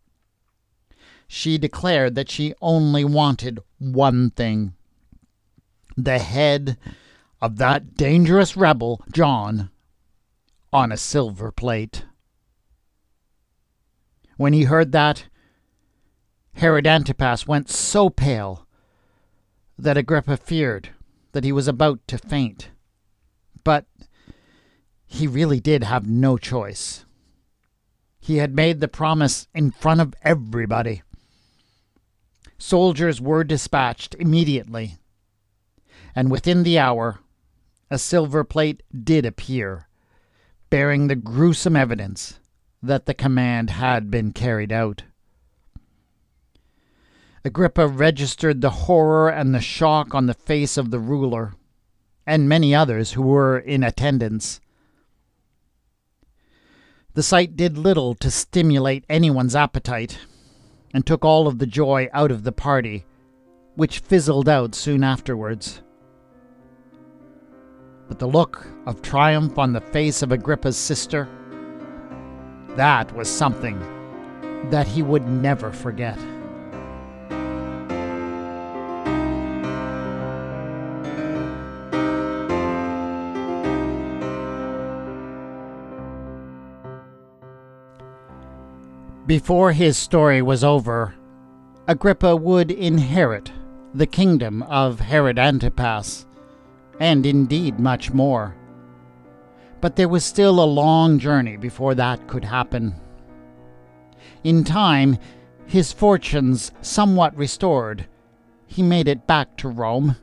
She 1.28 1.58
declared 1.58 2.14
that 2.14 2.30
she 2.30 2.54
only 2.62 3.04
wanted 3.04 3.58
one 3.78 4.30
thing 4.30 4.74
the 5.96 6.18
head 6.18 6.76
of 7.40 7.56
that 7.56 7.94
dangerous 7.94 8.56
rebel, 8.56 9.04
John, 9.12 9.70
on 10.72 10.90
a 10.90 10.96
silver 10.96 11.52
plate. 11.52 12.04
When 14.36 14.52
he 14.52 14.64
heard 14.64 14.92
that, 14.92 15.26
Herod 16.54 16.86
Antipas 16.86 17.46
went 17.46 17.68
so 17.68 18.08
pale 18.08 18.66
that 19.78 19.96
Agrippa 19.96 20.36
feared 20.36 20.90
that 21.32 21.44
he 21.44 21.52
was 21.52 21.68
about 21.68 22.00
to 22.08 22.18
faint. 22.18 22.70
But 23.62 23.84
he 25.06 25.26
really 25.26 25.60
did 25.60 25.84
have 25.84 26.06
no 26.06 26.38
choice. 26.38 27.04
He 28.18 28.38
had 28.38 28.54
made 28.54 28.80
the 28.80 28.88
promise 28.88 29.46
in 29.54 29.70
front 29.70 30.00
of 30.00 30.14
everybody. 30.22 31.02
Soldiers 32.58 33.20
were 33.20 33.44
dispatched 33.44 34.14
immediately, 34.18 34.96
and 36.14 36.30
within 36.30 36.62
the 36.62 36.78
hour 36.78 37.20
a 37.90 37.98
silver 37.98 38.42
plate 38.42 38.82
did 39.04 39.24
appear, 39.24 39.86
bearing 40.70 41.06
the 41.06 41.16
gruesome 41.16 41.76
evidence 41.76 42.40
that 42.82 43.06
the 43.06 43.14
command 43.14 43.70
had 43.70 44.10
been 44.10 44.32
carried 44.32 44.72
out. 44.72 45.04
Agrippa 47.44 47.86
registered 47.86 48.60
the 48.60 48.70
horror 48.70 49.28
and 49.28 49.54
the 49.54 49.60
shock 49.60 50.14
on 50.14 50.26
the 50.26 50.34
face 50.34 50.76
of 50.76 50.90
the 50.90 50.98
ruler 50.98 51.54
and 52.26 52.48
many 52.48 52.74
others 52.74 53.12
who 53.12 53.22
were 53.22 53.56
in 53.56 53.84
attendance. 53.84 54.60
The 57.14 57.22
sight 57.22 57.56
did 57.56 57.78
little 57.78 58.16
to 58.16 58.30
stimulate 58.32 59.04
anyone's 59.08 59.54
appetite 59.54 60.18
and 60.92 61.06
took 61.06 61.24
all 61.24 61.46
of 61.46 61.58
the 61.58 61.66
joy 61.66 62.08
out 62.12 62.32
of 62.32 62.42
the 62.42 62.52
party, 62.52 63.06
which 63.76 64.00
fizzled 64.00 64.48
out 64.48 64.74
soon 64.74 65.04
afterwards 65.04 65.82
but 68.08 68.18
the 68.18 68.26
look 68.28 68.66
of 68.86 69.02
triumph 69.02 69.58
on 69.58 69.72
the 69.72 69.80
face 69.80 70.22
of 70.22 70.32
Agrippa's 70.32 70.76
sister, 70.76 71.28
that 72.76 73.14
was 73.14 73.28
something 73.28 73.78
that 74.70 74.86
he 74.86 75.02
would 75.02 75.26
never 75.28 75.72
forget. 75.72 76.18
Before 89.26 89.72
his 89.72 89.96
story 89.96 90.40
was 90.40 90.62
over, 90.62 91.14
Agrippa 91.88 92.36
would 92.36 92.70
inherit 92.70 93.50
the 93.92 94.06
kingdom 94.06 94.62
of 94.64 95.00
Herod 95.00 95.36
Antipas, 95.36 96.26
and 97.00 97.26
indeed 97.26 97.78
much 97.78 98.12
more. 98.12 98.54
But 99.80 99.96
there 99.96 100.08
was 100.08 100.24
still 100.24 100.62
a 100.62 100.64
long 100.64 101.18
journey 101.18 101.56
before 101.56 101.94
that 101.94 102.26
could 102.26 102.44
happen. 102.44 102.94
In 104.42 104.64
time, 104.64 105.18
his 105.66 105.92
fortunes 105.92 106.72
somewhat 106.80 107.36
restored, 107.36 108.06
he 108.66 108.82
made 108.82 109.08
it 109.08 109.26
back 109.26 109.56
to 109.58 109.68
Rome, 109.68 110.16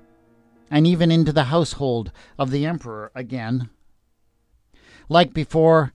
and 0.72 0.88
even 0.88 1.12
into 1.12 1.32
the 1.32 1.46
household 1.46 2.12
of 2.40 2.50
the 2.50 2.66
emperor 2.66 3.12
again. 3.14 3.70
Like 5.10 5.34
before, 5.34 5.94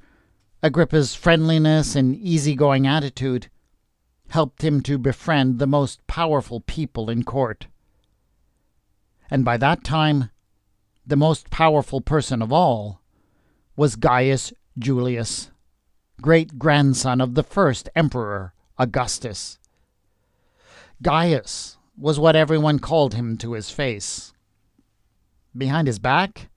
Agrippa's 0.63 1.15
friendliness 1.15 1.97
and 1.97 2.15
easygoing 2.17 2.87
attitude 2.87 3.49
helped 4.29 4.63
him 4.63 4.83
to 4.83 4.99
befriend 4.99 5.59
the 5.59 5.67
most 5.67 6.07
powerful 6.07 6.61
people 6.61 7.09
in 7.09 7.25
court. 7.25 7.67
And 9.31 9.45
by 9.45 9.57
that 9.57 9.85
time, 9.85 10.31
the 11.09 11.17
most 11.17 11.49
powerful 11.49 12.03
person 12.03 12.43
of 12.43 12.53
all 12.53 13.01
was 13.77 13.97
Gaius 13.97 14.53
Julius, 14.79 15.51
great 16.21 16.59
grandson 16.59 17.23
of 17.23 17.35
the 17.35 17.43
first 17.43 17.89
emperor, 17.97 18.53
Augustus. 18.79 19.59
Gaius 21.01 21.79
was 21.97 22.21
what 22.21 22.37
everyone 22.37 22.79
called 22.79 23.15
him 23.15 23.39
to 23.39 23.55
his 23.55 23.71
face. 23.71 24.35
Behind 25.57 25.87
his 25.87 25.99
back, 25.99 26.51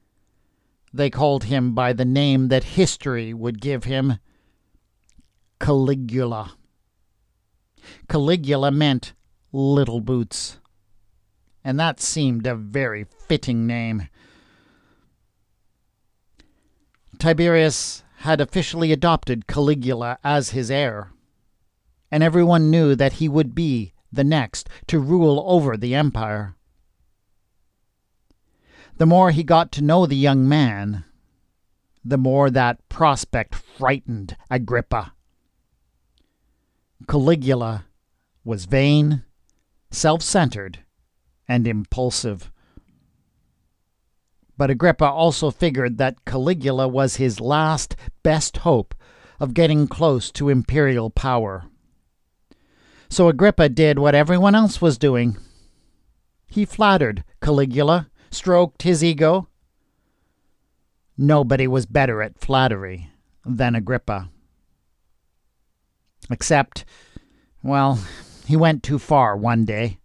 they 0.93 1.09
called 1.09 1.45
him 1.45 1.73
by 1.73 1.93
the 1.93 2.05
name 2.05 2.49
that 2.49 2.75
history 2.75 3.33
would 3.33 3.61
give 3.61 3.85
him 3.85 4.19
Caligula. 5.61 6.51
Caligula 8.09 8.69
meant 8.69 9.13
little 9.53 10.01
boots, 10.01 10.59
and 11.63 11.79
that 11.79 12.01
seemed 12.01 12.45
a 12.45 12.55
very 12.55 13.05
fitting 13.27 13.65
name. 13.65 14.09
Tiberius 17.21 18.03
had 18.21 18.41
officially 18.41 18.91
adopted 18.91 19.45
Caligula 19.45 20.17
as 20.23 20.49
his 20.49 20.71
heir, 20.71 21.11
and 22.09 22.23
everyone 22.23 22.71
knew 22.71 22.95
that 22.95 23.13
he 23.13 23.29
would 23.29 23.53
be 23.53 23.93
the 24.11 24.23
next 24.23 24.67
to 24.87 24.97
rule 24.97 25.43
over 25.45 25.77
the 25.77 25.93
empire. 25.93 26.55
The 28.97 29.05
more 29.05 29.29
he 29.29 29.43
got 29.43 29.71
to 29.73 29.83
know 29.83 30.07
the 30.07 30.15
young 30.15 30.49
man, 30.49 31.05
the 32.03 32.17
more 32.17 32.49
that 32.49 32.89
prospect 32.89 33.53
frightened 33.53 34.35
Agrippa. 34.49 35.13
Caligula 37.07 37.85
was 38.43 38.65
vain, 38.65 39.21
self 39.91 40.23
centered, 40.23 40.79
and 41.47 41.67
impulsive. 41.67 42.51
But 44.61 44.69
Agrippa 44.69 45.09
also 45.09 45.49
figured 45.49 45.97
that 45.97 46.23
Caligula 46.23 46.87
was 46.87 47.15
his 47.15 47.39
last 47.41 47.95
best 48.21 48.57
hope 48.57 48.93
of 49.39 49.55
getting 49.55 49.87
close 49.87 50.31
to 50.33 50.49
imperial 50.49 51.09
power. 51.09 51.63
So 53.09 53.27
Agrippa 53.27 53.69
did 53.69 53.97
what 53.97 54.13
everyone 54.13 54.53
else 54.53 54.79
was 54.79 54.99
doing. 54.99 55.35
He 56.45 56.63
flattered 56.63 57.23
Caligula, 57.41 58.11
stroked 58.29 58.83
his 58.83 59.03
ego. 59.03 59.49
Nobody 61.17 61.67
was 61.67 61.87
better 61.87 62.21
at 62.21 62.37
flattery 62.37 63.09
than 63.43 63.73
Agrippa. 63.73 64.29
Except, 66.29 66.85
well, 67.63 67.97
he 68.45 68.55
went 68.55 68.83
too 68.83 68.99
far 68.99 69.35
one 69.35 69.65
day. 69.65 69.97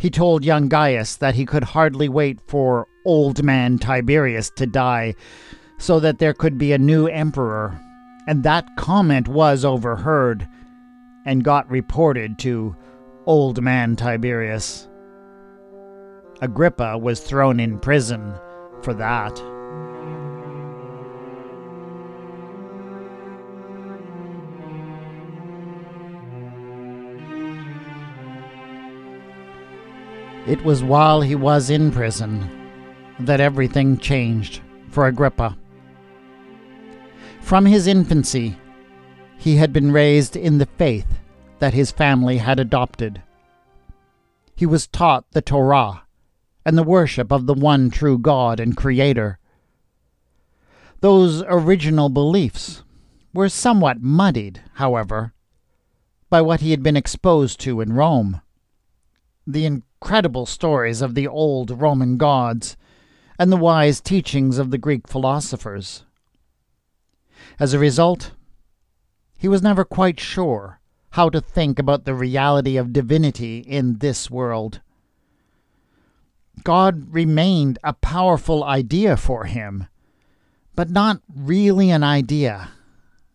He 0.00 0.08
told 0.08 0.46
young 0.46 0.70
Gaius 0.70 1.16
that 1.16 1.34
he 1.34 1.44
could 1.44 1.62
hardly 1.62 2.08
wait 2.08 2.40
for 2.46 2.88
old 3.04 3.44
man 3.44 3.78
Tiberius 3.78 4.48
to 4.56 4.66
die 4.66 5.14
so 5.76 6.00
that 6.00 6.18
there 6.18 6.32
could 6.32 6.56
be 6.56 6.72
a 6.72 6.78
new 6.78 7.06
emperor, 7.06 7.78
and 8.26 8.42
that 8.42 8.76
comment 8.76 9.28
was 9.28 9.62
overheard 9.62 10.48
and 11.26 11.44
got 11.44 11.70
reported 11.70 12.38
to 12.38 12.74
old 13.26 13.62
man 13.62 13.94
Tiberius. 13.94 14.88
Agrippa 16.40 16.96
was 16.96 17.20
thrown 17.20 17.60
in 17.60 17.78
prison 17.78 18.32
for 18.80 18.94
that. 18.94 19.38
It 30.46 30.64
was 30.64 30.82
while 30.82 31.20
he 31.20 31.34
was 31.34 31.68
in 31.68 31.90
prison 31.90 32.48
that 33.20 33.40
everything 33.40 33.98
changed 33.98 34.62
for 34.88 35.06
Agrippa. 35.06 35.56
From 37.40 37.66
his 37.66 37.86
infancy, 37.86 38.56
he 39.36 39.56
had 39.56 39.72
been 39.72 39.92
raised 39.92 40.36
in 40.36 40.58
the 40.58 40.66
faith 40.66 41.18
that 41.58 41.74
his 41.74 41.90
family 41.90 42.38
had 42.38 42.58
adopted. 42.58 43.22
He 44.56 44.66
was 44.66 44.86
taught 44.86 45.30
the 45.32 45.42
Torah 45.42 46.04
and 46.64 46.76
the 46.76 46.82
worship 46.82 47.30
of 47.30 47.46
the 47.46 47.54
one 47.54 47.90
true 47.90 48.18
God 48.18 48.60
and 48.60 48.76
Creator. 48.76 49.38
Those 51.00 51.42
original 51.46 52.08
beliefs 52.08 52.82
were 53.34 53.48
somewhat 53.48 54.02
muddied, 54.02 54.62
however, 54.74 55.32
by 56.28 56.40
what 56.40 56.60
he 56.60 56.70
had 56.70 56.82
been 56.82 56.96
exposed 56.96 57.60
to 57.60 57.80
in 57.80 57.92
Rome. 57.92 58.40
The 59.46 59.82
incredible 60.02 60.46
stories 60.46 61.02
of 61.02 61.14
the 61.14 61.28
old 61.28 61.70
Roman 61.70 62.16
gods, 62.16 62.76
and 63.38 63.52
the 63.52 63.56
wise 63.56 64.00
teachings 64.00 64.56
of 64.56 64.70
the 64.70 64.78
Greek 64.78 65.06
philosophers. 65.06 66.04
As 67.58 67.74
a 67.74 67.78
result, 67.78 68.32
he 69.38 69.46
was 69.46 69.62
never 69.62 69.84
quite 69.84 70.18
sure 70.18 70.80
how 71.10 71.28
to 71.28 71.40
think 71.40 71.78
about 71.78 72.04
the 72.04 72.14
reality 72.14 72.78
of 72.78 72.94
divinity 72.94 73.58
in 73.58 73.98
this 73.98 74.30
world. 74.30 74.80
God 76.64 77.12
remained 77.12 77.78
a 77.84 77.92
powerful 77.92 78.64
idea 78.64 79.18
for 79.18 79.44
him, 79.44 79.86
but 80.74 80.88
not 80.88 81.20
really 81.34 81.90
an 81.90 82.02
idea 82.02 82.70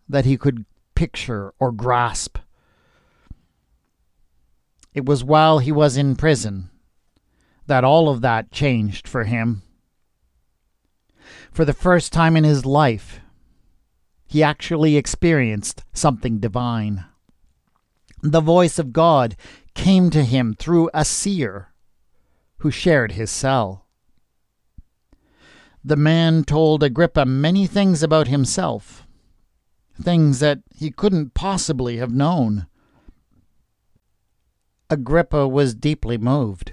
that 0.09 0.25
he 0.25 0.35
could 0.35 0.65
picture 0.95 1.53
or 1.59 1.71
grasp. 1.71 2.37
It 4.95 5.05
was 5.05 5.25
while 5.25 5.59
he 5.59 5.73
was 5.73 5.97
in 5.97 6.15
prison 6.15 6.69
that 7.67 7.83
all 7.83 8.07
of 8.07 8.21
that 8.21 8.51
changed 8.51 9.09
for 9.09 9.25
him. 9.25 9.61
For 11.51 11.65
the 11.65 11.73
first 11.73 12.13
time 12.13 12.37
in 12.37 12.45
his 12.45 12.65
life, 12.65 13.19
he 14.25 14.41
actually 14.41 14.95
experienced 14.95 15.83
something 15.91 16.39
divine. 16.39 17.03
The 18.23 18.39
voice 18.39 18.79
of 18.79 18.93
God 18.93 19.35
came 19.73 20.09
to 20.11 20.23
him 20.23 20.55
through 20.57 20.89
a 20.93 21.03
seer 21.03 21.73
who 22.59 22.71
shared 22.71 23.11
his 23.11 23.29
cell. 23.29 23.85
The 25.83 25.97
man 25.97 26.45
told 26.45 26.81
Agrippa 26.81 27.25
many 27.25 27.67
things 27.67 28.01
about 28.01 28.29
himself, 28.29 29.05
things 30.01 30.39
that 30.39 30.59
he 30.73 30.89
couldn't 30.89 31.33
possibly 31.33 31.97
have 31.97 32.13
known. 32.13 32.67
Agrippa 34.87 35.47
was 35.47 35.73
deeply 35.73 36.15
moved, 36.15 36.71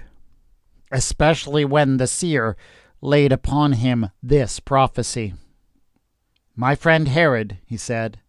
especially 0.91 1.65
when 1.65 1.97
the 1.97 2.05
seer 2.05 2.55
laid 3.01 3.31
upon 3.31 3.73
him 3.73 4.11
this 4.21 4.59
prophecy. 4.59 5.33
My 6.55 6.75
friend 6.75 7.07
Herod, 7.07 7.57
he 7.65 7.75
said, 7.75 8.19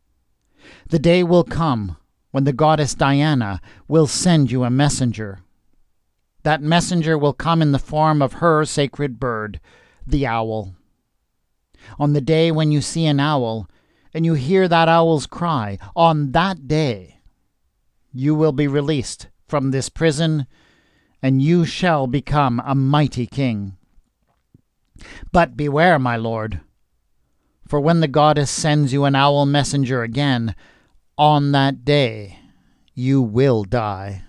the 0.88 0.98
day 0.98 1.22
will 1.22 1.44
come 1.44 1.98
when 2.30 2.44
the 2.44 2.52
goddess 2.54 2.94
Diana 2.94 3.60
will 3.86 4.06
send 4.06 4.50
you 4.50 4.64
a 4.64 4.70
messenger. 4.70 5.40
That 6.44 6.62
messenger 6.62 7.18
will 7.18 7.34
come 7.34 7.60
in 7.60 7.72
the 7.72 7.78
form 7.78 8.22
of 8.22 8.34
her 8.34 8.64
sacred 8.64 9.20
bird, 9.20 9.60
the 10.06 10.26
owl. 10.26 10.74
On 11.98 12.14
the 12.14 12.22
day 12.22 12.50
when 12.50 12.72
you 12.72 12.80
see 12.80 13.04
an 13.04 13.20
owl, 13.20 13.68
and 14.14 14.24
you 14.24 14.32
hear 14.32 14.66
that 14.66 14.88
owl's 14.88 15.26
cry, 15.26 15.78
on 15.94 16.32
that 16.32 16.66
day 16.66 17.20
you 18.14 18.34
will 18.34 18.52
be 18.52 18.66
released 18.66 19.28
from 19.54 19.70
this 19.70 19.88
prison, 19.88 20.48
and 21.22 21.40
you 21.40 21.64
shall 21.64 22.08
become 22.08 22.60
a 22.66 22.74
mighty 22.74 23.24
king. 23.24 23.76
But 25.30 25.56
beware, 25.56 25.96
my 25.96 26.16
lord, 26.16 26.60
for 27.68 27.78
when 27.78 28.00
the 28.00 28.08
goddess 28.08 28.50
sends 28.50 28.92
you 28.92 29.04
an 29.04 29.14
owl 29.14 29.46
messenger 29.46 30.02
again, 30.02 30.56
on 31.16 31.52
that 31.52 31.84
day 31.84 32.40
you 32.94 33.22
will 33.22 33.62
die. 33.62 34.24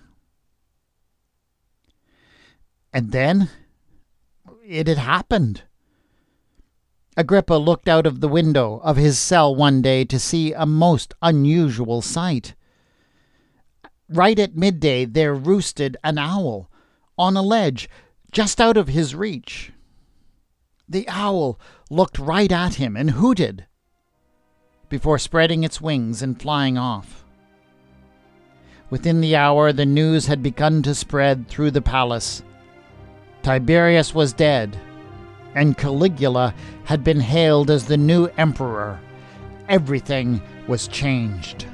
And 2.94 3.12
then 3.12 3.50
it 4.64 4.88
had 4.88 5.00
happened. 5.00 5.64
Agrippa 7.18 7.56
looked 7.56 7.90
out 7.90 8.06
of 8.06 8.20
the 8.20 8.28
window 8.28 8.80
of 8.84 8.98
his 8.98 9.18
cell 9.18 9.56
one 9.56 9.82
day 9.82 10.06
to 10.06 10.20
see 10.20 10.54
a 10.54 10.68
most 10.68 11.16
unusual 11.24 12.04
sight. 12.04 12.54
Right 14.10 14.38
at 14.38 14.56
midday 14.56 15.06
there 15.06 15.34
roosted 15.34 15.98
an 16.04 16.18
owl 16.18 16.70
on 17.18 17.36
a 17.36 17.41
ledge 17.41 17.89
just 18.32 18.62
out 18.62 18.78
of 18.78 18.89
his 18.89 19.15
reach. 19.15 19.72
The 20.88 21.08
owl 21.10 21.60
looked 21.89 22.20
right 22.20 22.52
at 22.52 22.76
him 22.76 22.96
and 22.96 23.12
hooted 23.12 23.65
before 24.89 25.18
spreading 25.18 25.63
its 25.63 25.82
wings 25.82 26.22
and 26.22 26.39
flying 26.39 26.78
off. 26.78 27.26
Within 28.91 29.20
the 29.20 29.36
hour, 29.36 29.74
the 29.74 29.86
news 29.86 30.28
had 30.28 30.44
begun 30.44 30.84
to 30.84 30.94
spread 30.94 31.48
through 31.48 31.72
the 31.72 31.82
palace. 31.82 32.44
Tiberius 33.41 34.13
was 34.13 34.32
dead, 34.32 34.78
and 35.56 35.78
Caligula 35.78 36.54
had 36.84 37.04
been 37.04 37.20
hailed 37.20 37.72
as 37.72 37.86
the 37.86 37.98
new 37.98 38.28
emperor. 38.38 39.00
Everything 39.68 40.39
was 40.68 40.88
changed. 40.88 41.65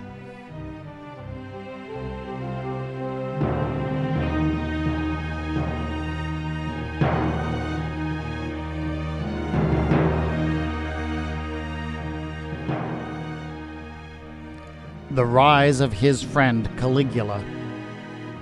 The 15.13 15.25
rise 15.25 15.81
of 15.81 15.91
his 15.91 16.23
friend 16.23 16.69
Caligula 16.77 17.43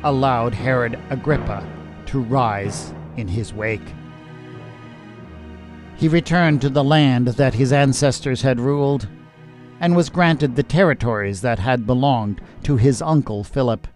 allowed 0.04 0.54
Herod 0.54 1.00
Agrippa 1.10 1.68
to 2.06 2.20
rise 2.20 2.94
in 3.18 3.28
his 3.28 3.52
wake. 3.52 3.96
He 5.96 6.08
returned 6.08 6.62
to 6.62 6.70
the 6.70 6.84
land 6.84 7.30
that 7.30 7.56
his 7.56 7.74
ancestors 7.74 8.44
had 8.44 8.60
ruled 8.60 9.08
and 9.80 9.96
was 9.96 10.10
granted 10.10 10.56
the 10.56 10.62
territories 10.62 11.42
that 11.42 11.58
had 11.58 11.88
belonged 11.88 12.40
to 12.66 12.78
his 12.78 13.02
uncle 13.02 13.44
Philip. 13.44 13.88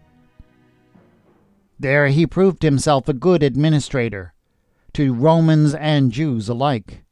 There 1.79 2.07
he 2.07 2.25
proved 2.25 2.63
himself 2.63 3.07
a 3.07 3.13
good 3.13 3.43
administrator 3.43 4.33
to 4.93 5.13
Romans 5.13 5.75
and 5.75 6.11
Jews 6.11 6.49
alike. 6.49 7.03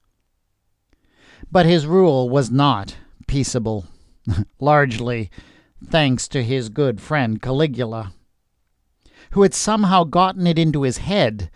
But 1.51 1.67
his 1.67 1.85
rule 1.85 2.29
was 2.29 2.49
not 2.49 2.95
peaceable, 3.27 3.85
largely 4.59 5.29
thanks 5.85 6.27
to 6.29 6.43
his 6.43 6.69
good 6.69 7.01
friend 7.01 7.41
Caligula, 7.41 8.13
who 9.31 9.41
had 9.41 9.53
somehow 9.53 10.03
gotten 10.03 10.47
it 10.47 10.59
into 10.59 10.83
his 10.83 10.99
head 10.99 11.49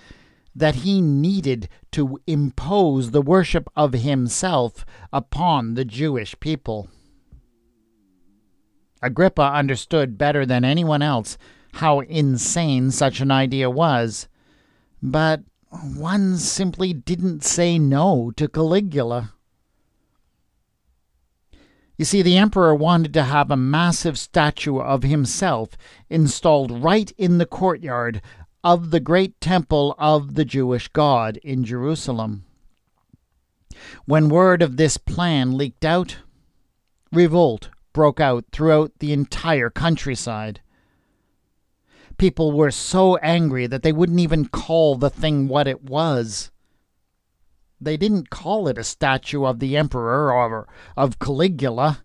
that 0.55 0.75
he 0.75 1.01
needed 1.01 1.67
to 1.91 2.17
impose 2.25 3.11
the 3.11 3.21
worship 3.21 3.69
of 3.75 3.93
himself 3.93 4.85
upon 5.11 5.73
the 5.73 5.85
Jewish 5.85 6.39
people. 6.39 6.89
Agrippa 9.01 9.43
understood 9.43 10.17
better 10.17 10.45
than 10.45 10.63
anyone 10.63 11.01
else 11.01 11.38
how 11.73 11.99
insane 11.99 12.89
such 12.89 13.19
an 13.19 13.31
idea 13.31 13.69
was, 13.69 14.29
but 15.01 15.43
one 15.69 16.38
simply 16.38 16.93
didn't 16.93 17.43
say 17.43 17.77
no 17.77 18.31
to 18.38 18.47
Caligula. 18.47 19.33
You 21.97 22.05
see, 22.05 22.21
the 22.21 22.38
emperor 22.38 22.75
wanted 22.75 23.13
to 23.13 23.23
have 23.23 23.49
a 23.49 23.58
massive 23.58 24.19
statue 24.19 24.79
of 24.79 25.03
himself 25.03 25.69
installed 26.10 26.84
right 26.84 27.12
in 27.17 27.38
the 27.38 27.45
courtyard 27.45 28.21
of 28.63 28.91
the 28.91 28.99
great 28.99 29.39
temple 29.39 29.95
of 29.97 30.36
the 30.36 30.43
Jewish 30.43 30.88
God 30.89 31.38
in 31.38 31.63
Jerusalem. 31.63 32.43
When 34.05 34.29
word 34.29 34.62
of 34.62 34.77
this 34.77 34.97
plan 34.97 35.58
leaked 35.58 35.86
out, 35.86 36.17
revolt 37.12 37.69
broke 37.93 38.19
out 38.19 38.45
throughout 38.51 38.91
the 38.99 39.13
entire 39.13 39.69
countryside. 39.69 40.60
People 42.17 42.51
were 42.51 42.71
so 42.71 43.15
angry 43.17 43.67
that 43.67 43.84
they 43.84 43.93
wouldn't 43.93 44.19
even 44.19 44.47
call 44.47 44.95
the 44.95 45.10
thing 45.10 45.47
what 45.47 45.67
it 45.67 45.84
was. 45.84 46.51
They 47.79 47.97
didn't 47.97 48.29
call 48.29 48.67
it 48.67 48.77
a 48.77 48.83
statue 48.83 49.45
of 49.45 49.59
the 49.59 49.75
emperor 49.75 50.31
or 50.31 50.67
of 50.95 51.19
Caligula. 51.19 52.03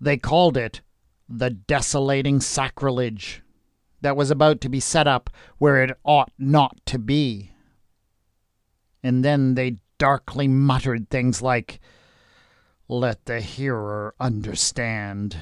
They 0.00 0.16
called 0.16 0.56
it 0.56 0.80
the 1.28 1.50
desolating 1.50 2.40
sacrilege 2.40 3.42
that 4.02 4.16
was 4.16 4.30
about 4.30 4.60
to 4.60 4.68
be 4.68 4.80
set 4.80 5.06
up 5.06 5.30
where 5.58 5.82
it 5.82 5.96
ought 6.04 6.32
not 6.38 6.76
to 6.86 6.98
be. 6.98 7.52
And 9.02 9.24
then 9.24 9.54
they 9.54 9.78
darkly 9.98 10.48
muttered 10.48 11.08
things 11.08 11.40
like, 11.40 11.80
Let 12.88 13.24
the 13.24 13.40
hearer 13.40 14.14
understand. 14.20 15.36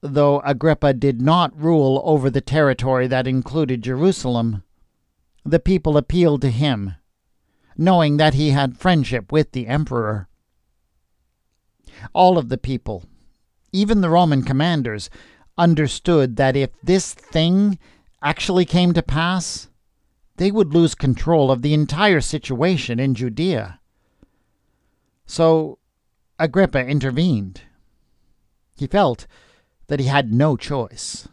Though 0.00 0.40
Agrippa 0.40 0.92
did 0.94 1.20
not 1.20 1.58
rule 1.60 2.00
over 2.04 2.30
the 2.30 2.40
territory 2.40 3.08
that 3.08 3.26
included 3.26 3.82
Jerusalem, 3.82 4.62
the 5.50 5.60
people 5.60 5.96
appealed 5.96 6.42
to 6.42 6.50
him, 6.50 6.94
knowing 7.76 8.16
that 8.16 8.34
he 8.34 8.50
had 8.50 8.76
friendship 8.76 9.32
with 9.32 9.52
the 9.52 9.66
emperor. 9.66 10.28
All 12.12 12.38
of 12.38 12.48
the 12.48 12.58
people, 12.58 13.04
even 13.72 14.00
the 14.00 14.10
Roman 14.10 14.42
commanders, 14.42 15.10
understood 15.56 16.36
that 16.36 16.56
if 16.56 16.70
this 16.82 17.14
thing 17.14 17.78
actually 18.22 18.64
came 18.64 18.92
to 18.92 19.02
pass, 19.02 19.68
they 20.36 20.50
would 20.50 20.72
lose 20.72 20.94
control 20.94 21.50
of 21.50 21.62
the 21.62 21.74
entire 21.74 22.20
situation 22.20 23.00
in 23.00 23.14
Judea. 23.14 23.80
So 25.26 25.78
Agrippa 26.38 26.86
intervened. 26.86 27.62
He 28.76 28.86
felt 28.86 29.26
that 29.88 29.98
he 29.98 30.06
had 30.06 30.32
no 30.32 30.56
choice. 30.56 31.28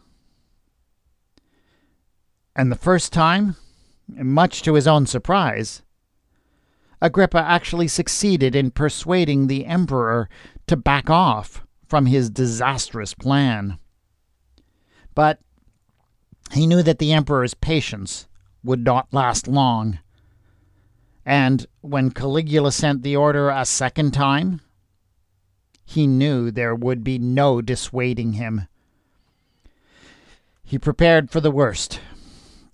And 2.56 2.72
the 2.72 2.76
first 2.76 3.12
time, 3.12 3.54
much 4.08 4.62
to 4.62 4.74
his 4.74 4.86
own 4.86 5.06
surprise, 5.06 5.82
Agrippa 7.00 7.38
actually 7.38 7.88
succeeded 7.88 8.54
in 8.54 8.70
persuading 8.70 9.46
the 9.46 9.66
emperor 9.66 10.28
to 10.66 10.76
back 10.76 11.10
off 11.10 11.64
from 11.86 12.06
his 12.06 12.30
disastrous 12.30 13.14
plan. 13.14 13.78
But 15.14 15.40
he 16.52 16.66
knew 16.66 16.82
that 16.82 16.98
the 16.98 17.12
emperor's 17.12 17.54
patience 17.54 18.26
would 18.62 18.84
not 18.84 19.12
last 19.12 19.46
long. 19.46 19.98
And 21.24 21.66
when 21.80 22.10
Caligula 22.10 22.72
sent 22.72 23.02
the 23.02 23.16
order 23.16 23.50
a 23.50 23.64
second 23.64 24.12
time, 24.12 24.60
he 25.84 26.06
knew 26.06 26.50
there 26.50 26.74
would 26.74 27.04
be 27.04 27.18
no 27.18 27.60
dissuading 27.60 28.34
him. 28.34 28.66
He 30.64 30.78
prepared 30.78 31.30
for 31.30 31.40
the 31.40 31.50
worst 31.50 32.00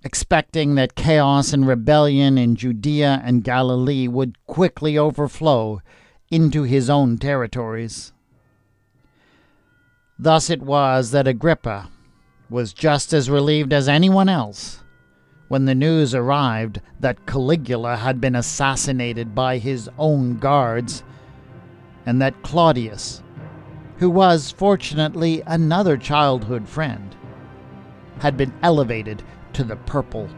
expecting 0.04 0.74
that 0.74 0.94
chaos 0.94 1.52
and 1.52 1.66
rebellion 1.66 2.36
in 2.36 2.56
Judea 2.56 3.20
and 3.24 3.44
Galilee 3.44 4.08
would 4.08 4.44
quickly 4.46 4.98
overflow 4.98 5.80
into 6.30 6.62
his 6.62 6.90
own 6.90 7.18
territories. 7.18 8.12
Thus 10.18 10.50
it 10.50 10.62
was 10.62 11.10
that 11.10 11.28
Agrippa 11.28 11.88
was 12.48 12.72
just 12.72 13.12
as 13.12 13.30
relieved 13.30 13.72
as 13.72 13.88
anyone 13.88 14.28
else 14.28 14.82
when 15.48 15.66
the 15.66 15.74
news 15.74 16.14
arrived 16.14 16.80
that 16.98 17.26
Caligula 17.26 17.96
had 17.96 18.20
been 18.20 18.34
assassinated 18.34 19.34
by 19.34 19.58
his 19.58 19.90
own 19.98 20.38
guards, 20.38 21.04
and 22.06 22.22
that 22.22 22.42
Claudius, 22.42 23.22
who 23.98 24.08
was 24.08 24.50
fortunately 24.50 25.42
another 25.46 25.98
childhood 25.98 26.66
friend, 26.66 27.14
had 28.20 28.34
been 28.34 28.50
elevated 28.62 29.22
to 29.52 29.64
the 29.64 29.76
purple. 29.76 30.28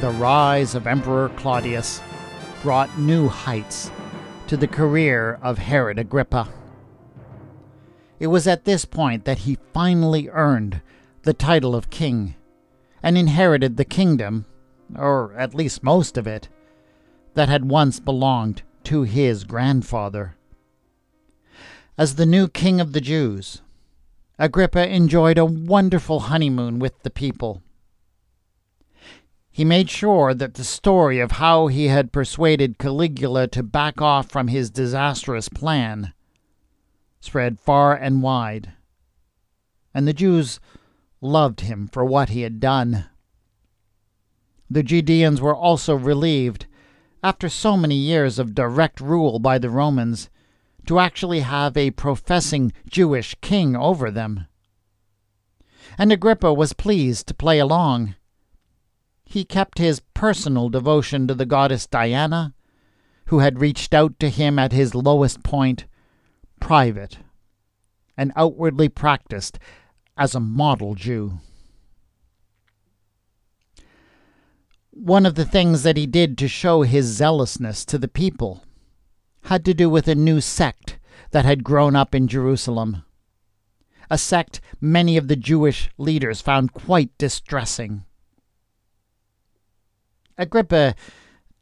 The 0.00 0.10
rise 0.12 0.74
of 0.74 0.86
Emperor 0.86 1.28
Claudius 1.36 2.00
brought 2.62 2.98
new 2.98 3.28
heights 3.28 3.90
to 4.46 4.56
the 4.56 4.66
career 4.66 5.38
of 5.42 5.58
Herod 5.58 5.98
Agrippa. 5.98 6.48
It 8.20 8.26
was 8.26 8.46
at 8.46 8.66
this 8.66 8.84
point 8.84 9.24
that 9.24 9.38
he 9.38 9.56
finally 9.72 10.28
earned 10.28 10.82
the 11.22 11.32
title 11.32 11.74
of 11.74 11.88
king 11.88 12.34
and 13.02 13.16
inherited 13.16 13.78
the 13.78 13.84
kingdom, 13.86 14.44
or 14.94 15.32
at 15.38 15.54
least 15.54 15.82
most 15.82 16.18
of 16.18 16.26
it, 16.26 16.50
that 17.32 17.48
had 17.48 17.70
once 17.70 17.98
belonged 17.98 18.62
to 18.84 19.02
his 19.04 19.44
grandfather. 19.44 20.36
As 21.96 22.16
the 22.16 22.26
new 22.26 22.46
king 22.46 22.78
of 22.78 22.92
the 22.92 23.00
Jews, 23.00 23.62
Agrippa 24.38 24.86
enjoyed 24.86 25.38
a 25.38 25.44
wonderful 25.46 26.20
honeymoon 26.20 26.78
with 26.78 27.02
the 27.02 27.10
people. 27.10 27.62
he 29.50 29.64
made 29.64 29.90
sure 29.90 30.32
that 30.32 30.54
the 30.54 30.64
story 30.64 31.20
of 31.20 31.32
how 31.32 31.66
he 31.66 31.88
had 31.88 32.12
persuaded 32.12 32.78
Caligula 32.78 33.48
to 33.48 33.62
back 33.62 34.00
off 34.00 34.30
from 34.30 34.48
his 34.48 34.70
disastrous 34.70 35.48
plan 35.48 36.12
spread 37.20 37.60
far 37.60 37.94
and 37.94 38.22
wide, 38.22 38.72
and 39.94 40.06
the 40.06 40.12
Jews 40.12 40.60
loved 41.20 41.60
him 41.60 41.88
for 41.88 42.04
what 42.04 42.30
he 42.30 42.42
had 42.42 42.60
done. 42.60 43.06
The 44.68 44.82
Judeans 44.82 45.40
were 45.40 45.54
also 45.54 45.94
relieved, 45.94 46.66
after 47.22 47.48
so 47.48 47.76
many 47.76 47.96
years 47.96 48.38
of 48.38 48.54
direct 48.54 49.00
rule 49.00 49.38
by 49.38 49.58
the 49.58 49.70
Romans, 49.70 50.30
to 50.86 50.98
actually 50.98 51.40
have 51.40 51.76
a 51.76 51.90
professing 51.90 52.72
Jewish 52.88 53.36
king 53.40 53.76
over 53.76 54.10
them. 54.10 54.46
And 55.98 56.10
Agrippa 56.10 56.54
was 56.54 56.72
pleased 56.72 57.26
to 57.28 57.34
play 57.34 57.58
along 57.58 58.14
he 59.30 59.44
kept 59.44 59.78
his 59.78 60.02
personal 60.12 60.68
devotion 60.68 61.28
to 61.28 61.34
the 61.36 61.46
goddess 61.46 61.86
Diana, 61.86 62.52
who 63.26 63.38
had 63.38 63.60
reached 63.60 63.94
out 63.94 64.18
to 64.18 64.28
him 64.28 64.58
at 64.58 64.72
his 64.72 64.92
lowest 64.92 65.44
point, 65.44 65.84
private, 66.60 67.18
and 68.16 68.32
outwardly 68.36 68.88
practiced 68.88 69.58
as 70.16 70.34
a 70.34 70.40
model 70.40 70.94
Jew. 70.94 71.40
One 74.90 75.24
of 75.24 75.34
the 75.34 75.46
things 75.46 75.82
that 75.82 75.96
he 75.96 76.06
did 76.06 76.36
to 76.38 76.48
show 76.48 76.82
his 76.82 77.06
zealousness 77.06 77.84
to 77.86 77.96
the 77.96 78.08
people 78.08 78.64
had 79.44 79.64
to 79.64 79.74
do 79.74 79.88
with 79.88 80.06
a 80.06 80.14
new 80.14 80.40
sect 80.40 80.98
that 81.30 81.44
had 81.44 81.64
grown 81.64 81.96
up 81.96 82.14
in 82.14 82.28
Jerusalem, 82.28 83.04
a 84.10 84.18
sect 84.18 84.60
many 84.80 85.16
of 85.16 85.28
the 85.28 85.36
Jewish 85.36 85.88
leaders 85.96 86.40
found 86.40 86.72
quite 86.72 87.16
distressing. 87.16 88.04
Agrippa 90.36 90.94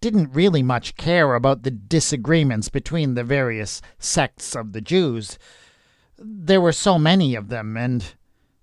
didn't 0.00 0.32
really 0.32 0.62
much 0.62 0.96
care 0.96 1.34
about 1.34 1.62
the 1.62 1.70
disagreements 1.70 2.68
between 2.68 3.14
the 3.14 3.24
various 3.24 3.82
sects 3.98 4.54
of 4.54 4.72
the 4.72 4.80
Jews. 4.80 5.38
There 6.18 6.60
were 6.60 6.72
so 6.72 6.98
many 6.98 7.34
of 7.34 7.48
them, 7.48 7.76
and 7.76 8.04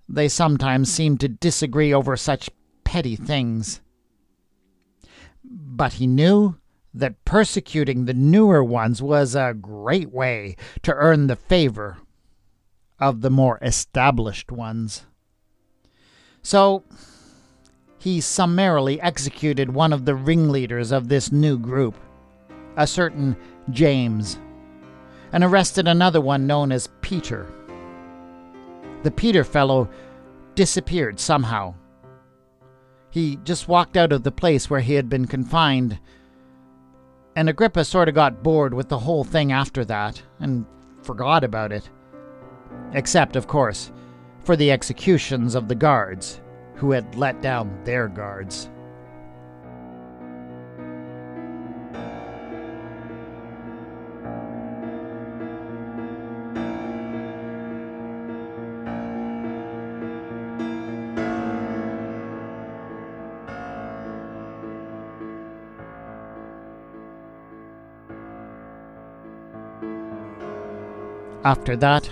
they 0.08 0.28
sometimes 0.28 0.92
seemed 0.92 1.20
to 1.22 1.28
disagree 1.28 1.94
over 1.94 2.16
such 2.16 2.50
petty 2.84 3.16
things. 3.16 3.82
But 5.44 5.94
he 5.94 6.08
knew 6.08 6.56
that 6.94 7.26
persecuting 7.26 8.06
the 8.06 8.14
newer 8.14 8.64
ones 8.64 9.02
was 9.02 9.36
a 9.36 9.54
great 9.54 10.12
way 10.12 10.56
to 10.84 10.94
earn 10.94 11.28
the 11.28 11.36
favor 11.36 11.98
of 13.00 13.22
the 13.22 13.30
more 13.30 13.60
established 13.62 14.52
ones. 14.52 15.06
So 16.42 16.84
he 18.06 18.22
summarily 18.22 19.02
executed 19.02 19.74
one 19.74 19.92
of 19.92 20.06
the 20.06 20.14
ringleaders 20.14 20.92
of 20.92 21.08
this 21.08 21.32
new 21.32 21.58
group, 21.58 21.96
a 22.78 22.86
certain 22.86 23.36
James, 23.72 24.38
and 25.32 25.44
arrested 25.44 25.88
another 25.88 26.22
one 26.22 26.46
known 26.46 26.72
as 26.72 26.88
Peter. 27.02 27.52
The 29.02 29.10
Peter 29.10 29.44
fellow 29.44 29.90
disappeared 30.54 31.20
somehow. 31.20 31.74
He 33.10 33.38
just 33.38 33.68
walked 33.68 33.98
out 33.98 34.12
of 34.12 34.22
the 34.22 34.32
place 34.32 34.70
where 34.70 34.82
he 34.82 34.94
had 34.94 35.10
been 35.10 35.26
confined, 35.26 35.98
and 37.36 37.50
Agrippa 37.50 37.84
sort 37.84 38.08
of 38.08 38.14
got 38.14 38.44
bored 38.44 38.76
with 38.76 38.88
the 38.88 39.00
whole 39.00 39.24
thing 39.24 39.52
after 39.52 39.84
that 39.84 40.22
and 40.40 40.68
forgot 41.02 41.44
about 41.44 41.72
it. 41.72 41.90
Except, 42.94 43.36
of 43.36 43.48
course, 43.48 43.92
for 44.44 44.56
the 44.56 44.72
executions 44.72 45.56
of 45.56 45.68
the 45.68 45.74
guards 45.74 46.40
who 46.76 46.92
had 46.92 47.16
let 47.16 47.42
down 47.42 47.78
their 47.84 48.08
guards. 48.08 48.70
After 71.46 71.76
that, 71.78 72.10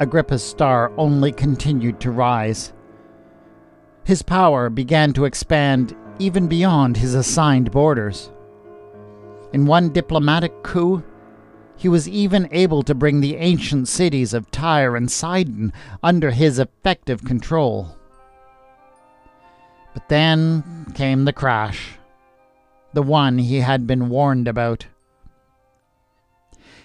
Agrippa's 0.00 0.42
star 0.42 0.90
only 0.96 1.32
continued 1.32 2.00
to 2.00 2.10
rise. 2.10 2.72
His 4.06 4.22
power 4.22 4.70
began 4.70 5.12
to 5.14 5.24
expand 5.24 5.96
even 6.20 6.46
beyond 6.46 6.96
his 6.96 7.16
assigned 7.16 7.72
borders. 7.72 8.30
In 9.52 9.66
one 9.66 9.92
diplomatic 9.92 10.62
coup, 10.62 11.02
he 11.76 11.88
was 11.88 12.08
even 12.08 12.48
able 12.52 12.84
to 12.84 12.94
bring 12.94 13.20
the 13.20 13.34
ancient 13.34 13.88
cities 13.88 14.32
of 14.32 14.48
Tyre 14.52 14.94
and 14.94 15.10
Sidon 15.10 15.72
under 16.04 16.30
his 16.30 16.60
effective 16.60 17.24
control. 17.24 17.96
But 19.92 20.08
then 20.08 20.86
came 20.94 21.24
the 21.24 21.32
crash, 21.32 21.98
the 22.92 23.02
one 23.02 23.38
he 23.38 23.58
had 23.58 23.88
been 23.88 24.08
warned 24.08 24.46
about. 24.46 24.86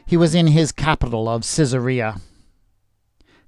He 0.08 0.18
was 0.18 0.34
in 0.34 0.48
his 0.48 0.72
capital 0.72 1.30
of 1.30 1.44
Caesarea 1.44 2.16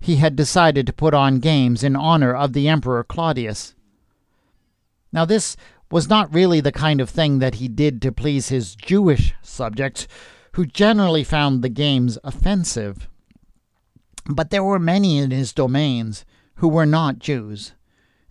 he 0.03 0.17
had 0.17 0.35
decided 0.35 0.85
to 0.85 0.91
put 0.91 1.13
on 1.13 1.39
games 1.39 1.81
in 1.81 1.95
honor 1.95 2.35
of 2.35 2.51
the 2.51 2.67
Emperor 2.67 3.05
Claudius. 3.05 3.73
Now, 5.13 5.23
this 5.23 5.55
was 5.89 6.09
not 6.09 6.33
really 6.33 6.59
the 6.59 6.73
kind 6.73 6.99
of 6.99 7.09
thing 7.09 7.39
that 7.39 7.55
he 7.55 7.69
did 7.69 8.01
to 8.01 8.11
please 8.11 8.49
his 8.49 8.75
Jewish 8.75 9.33
subjects, 9.41 10.05
who 10.55 10.65
generally 10.65 11.23
found 11.23 11.61
the 11.61 11.69
games 11.69 12.17
offensive. 12.21 13.07
But 14.25 14.49
there 14.49 14.63
were 14.63 14.77
many 14.77 15.19
in 15.19 15.31
his 15.31 15.53
domains 15.53 16.25
who 16.55 16.67
were 16.67 16.85
not 16.85 17.19
Jews, 17.19 17.71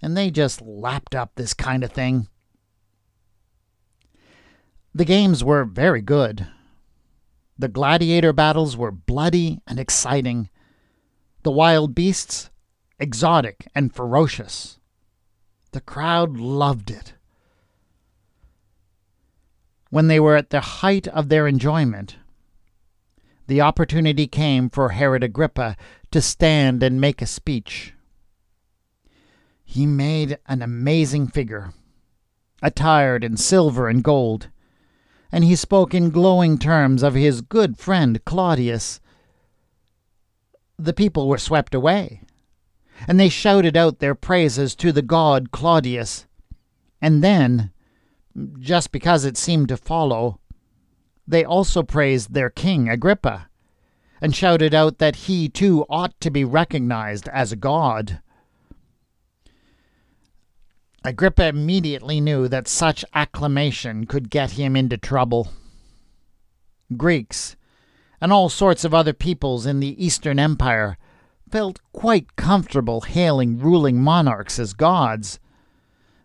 and 0.02 0.14
they 0.14 0.30
just 0.30 0.61
lapped 0.61 1.14
up 1.14 1.37
this 1.37 1.54
kind 1.54 1.82
of 1.82 1.90
thing. 1.90 2.28
The 4.94 5.06
games 5.06 5.42
were 5.42 5.64
very 5.64 6.02
good. 6.02 6.46
The 7.58 7.68
gladiator 7.68 8.35
battles 8.35 8.76
were 8.76 8.92
bloody 8.92 9.61
and 9.66 9.80
exciting, 9.80 10.50
the 11.42 11.50
wild 11.50 11.94
beasts, 11.94 12.50
exotic 12.98 13.68
and 13.74 13.94
ferocious. 13.94 14.78
The 15.72 15.81
crowd 15.81 16.37
loved 16.37 16.90
it. 16.90 17.14
When 19.90 20.09
they 20.09 20.20
were 20.20 20.37
at 20.37 20.50
the 20.50 20.61
height 20.61 21.09
of 21.09 21.28
their 21.28 21.46
enjoyment, 21.46 22.16
the 23.46 23.61
opportunity 23.61 24.26
came 24.26 24.70
for 24.70 24.90
Herod 24.90 25.24
Agrippa 25.24 25.76
to 26.12 26.22
stand 26.22 26.83
and 26.83 27.00
make 27.00 27.20
a 27.20 27.26
speech. 27.26 27.92
He 29.64 29.87
made 29.87 30.38
an 30.46 30.62
amazing 30.62 31.28
figure, 31.28 31.72
attired 32.62 33.24
in 33.24 33.37
silver 33.37 33.88
and 33.88 34.05
gold, 34.05 34.48
and 35.33 35.44
he 35.44 35.57
spoke 35.57 35.94
in 35.94 36.11
glowing 36.11 36.59
terms 36.59 37.02
of 37.02 37.14
his 37.14 37.40
good 37.40 37.78
friend 37.78 38.24
Claudius 38.24 39.00
the 40.85 40.92
people 40.92 41.29
were 41.29 41.38
swept 41.38 41.75
away, 41.75 42.23
and 43.07 43.18
they 43.18 43.29
shouted 43.29 43.77
out 43.77 43.99
their 43.99 44.14
praises 44.14 44.75
to 44.77 44.92
the 44.92 45.03
god 45.03 45.51
Claudius. 45.51 46.27
And 47.01 47.23
then, 47.23 47.73
just 48.59 48.92
because 48.92 49.25
it 49.25 49.37
seemed 49.37 49.68
to 49.68 49.77
follow, 49.77 50.40
they 51.27 51.45
also 51.45 51.83
praised 51.83 52.35
their 52.35 52.51
king 52.51 52.88
Agrippa, 52.88 53.49
and 54.21 54.35
shouted 54.35 54.75
out 54.75 54.98
that 54.98 55.17
he 55.17 55.48
too 55.48 55.85
ought 55.88 56.19
to 56.21 56.31
be 56.31 56.44
recognized 56.44 57.29
as 57.29 57.52
a 57.52 57.56
god. 57.56 58.21
Agrippa 61.04 61.46
immediately 61.46 62.21
knew 62.21 62.46
that 62.46 62.69
such 62.69 63.04
acclamation 63.13 64.06
could 64.06 64.31
get 64.31 64.52
him 64.52 64.77
into 64.77 64.96
trouble. 64.96 65.52
Greeks 66.96 67.56
and 68.23 68.33
all 68.33 68.48
sorts 68.48 68.85
of 68.85 68.94
other 68.94 69.12
peoples 69.12 69.66
in 69.66 69.81
the 69.81 70.02
Eastern 70.02 70.38
Empire 70.38 70.96
felt 71.50 71.81
quite 71.92 72.37
comfortable 72.37 73.00
hailing 73.00 73.58
ruling 73.58 74.00
monarchs 74.00 74.60
as 74.60 74.75
gods. 74.75 75.40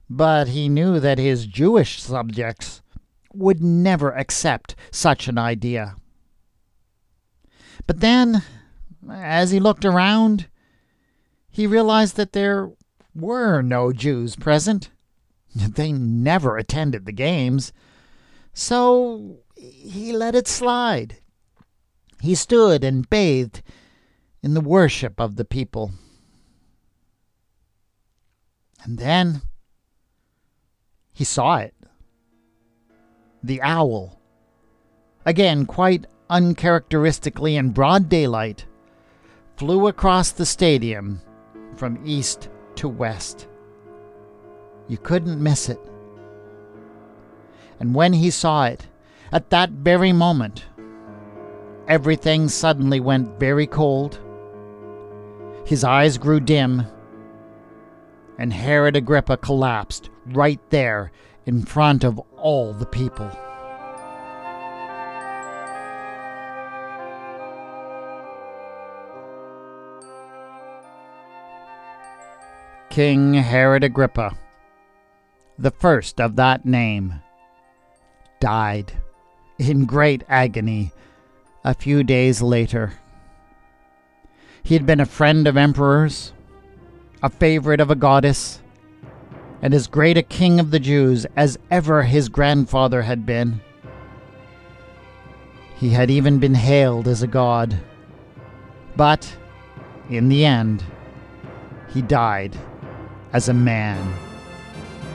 But 0.07 0.49
he 0.49 0.69
knew 0.69 0.99
that 0.99 1.17
his 1.17 1.47
Jewish 1.47 1.99
subjects 1.99 2.83
would 3.33 3.63
never 3.63 4.11
accept 4.11 4.75
such 4.91 5.27
an 5.27 5.39
idea. 5.39 5.95
But 7.87 7.99
then, 7.99 8.43
as 9.09 9.49
he 9.49 9.59
looked 9.59 9.83
around, 9.83 10.47
he 11.49 11.65
realized 11.65 12.15
that 12.17 12.33
there 12.33 12.69
were 13.15 13.63
no 13.63 13.91
Jews 13.91 14.35
present. 14.35 14.91
They 15.55 15.91
never 15.91 16.57
attended 16.57 17.07
the 17.07 17.11
games. 17.11 17.73
So 18.53 19.39
he 19.55 20.13
let 20.13 20.35
it 20.35 20.47
slide. 20.47 21.17
He 22.21 22.35
stood 22.35 22.83
and 22.83 23.09
bathed 23.09 23.61
in 24.41 24.53
the 24.53 24.61
worship 24.61 25.19
of 25.19 25.35
the 25.35 25.45
people. 25.45 25.91
And 28.83 28.97
then 28.97 29.41
he 31.13 31.23
saw 31.23 31.57
it. 31.57 31.73
The 33.43 33.61
owl. 33.61 34.19
Again, 35.25 35.65
quite 35.65 36.05
uncharacteristically 36.29 37.55
in 37.55 37.71
broad 37.71 38.07
daylight, 38.07 38.65
flew 39.55 39.87
across 39.87 40.31
the 40.31 40.45
stadium 40.45 41.21
from 41.75 41.99
east 42.05 42.49
to 42.75 42.87
west. 42.87 43.47
You 44.87 44.97
couldn't 44.97 45.41
miss 45.41 45.69
it. 45.69 45.79
And 47.79 47.93
when 47.93 48.13
he 48.13 48.29
saw 48.29 48.65
it, 48.65 48.87
at 49.31 49.49
that 49.49 49.71
very 49.71 50.13
moment, 50.13 50.66
everything 51.87 52.49
suddenly 52.49 52.99
went 52.99 53.39
very 53.39 53.67
cold. 53.67 54.19
His 55.65 55.83
eyes 55.83 56.17
grew 56.17 56.39
dim, 56.39 56.85
and 58.37 58.53
Herod 58.53 58.95
Agrippa 58.95 59.37
collapsed 59.37 60.09
right 60.27 60.59
there 60.69 61.11
in 61.45 61.63
front 61.63 62.03
of 62.03 62.19
all 62.37 62.73
the 62.73 62.85
people. 62.85 63.31
King 72.89 73.35
Herod 73.35 73.83
Agrippa, 73.83 74.35
the 75.59 75.71
first 75.71 76.19
of 76.19 76.35
that 76.37 76.65
name, 76.65 77.21
died 78.39 78.91
in 79.59 79.85
great 79.85 80.23
agony 80.27 80.91
a 81.67 81.73
few 81.73 82.01
days 82.01 82.41
later. 82.41 82.93
He 84.63 84.73
had 84.73 84.85
been 84.85 85.01
a 85.01 85.05
friend 85.05 85.45
of 85.49 85.57
emperors, 85.57 86.31
a 87.21 87.29
favorite 87.29 87.81
of 87.81 87.91
a 87.91 87.95
goddess, 87.95 88.61
and 89.61 89.73
as 89.73 89.87
great 89.87 90.17
a 90.17 90.23
king 90.23 90.61
of 90.61 90.71
the 90.71 90.79
Jews 90.79 91.25
as 91.35 91.59
ever 91.69 92.03
his 92.03 92.29
grandfather 92.29 93.01
had 93.01 93.25
been. 93.25 93.59
He 95.75 95.89
had 95.89 96.09
even 96.09 96.39
been 96.39 96.55
hailed 96.55 97.05
as 97.05 97.21
a 97.21 97.27
god. 97.27 97.77
But, 98.95 99.35
in 100.09 100.29
the 100.29 100.45
end, 100.45 100.85
he 101.93 102.01
died 102.01 102.55
as 103.33 103.49
a 103.49 103.53
man, 103.53 104.13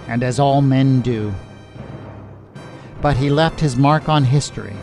and 0.06 0.22
as 0.22 0.38
all 0.38 0.60
men 0.60 1.00
do. 1.00 1.32
But 3.00 3.16
he 3.16 3.30
left 3.30 3.58
his 3.58 3.74
mark 3.74 4.10
on 4.10 4.24
history, 4.24 4.76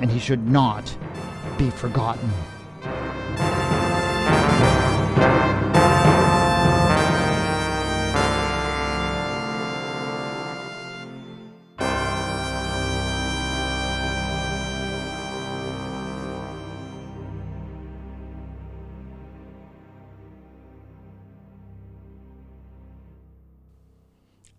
and 0.00 0.10
he 0.10 0.18
should 0.18 0.48
not 0.48 0.96
be 1.56 1.70
forgotten. 1.70 2.30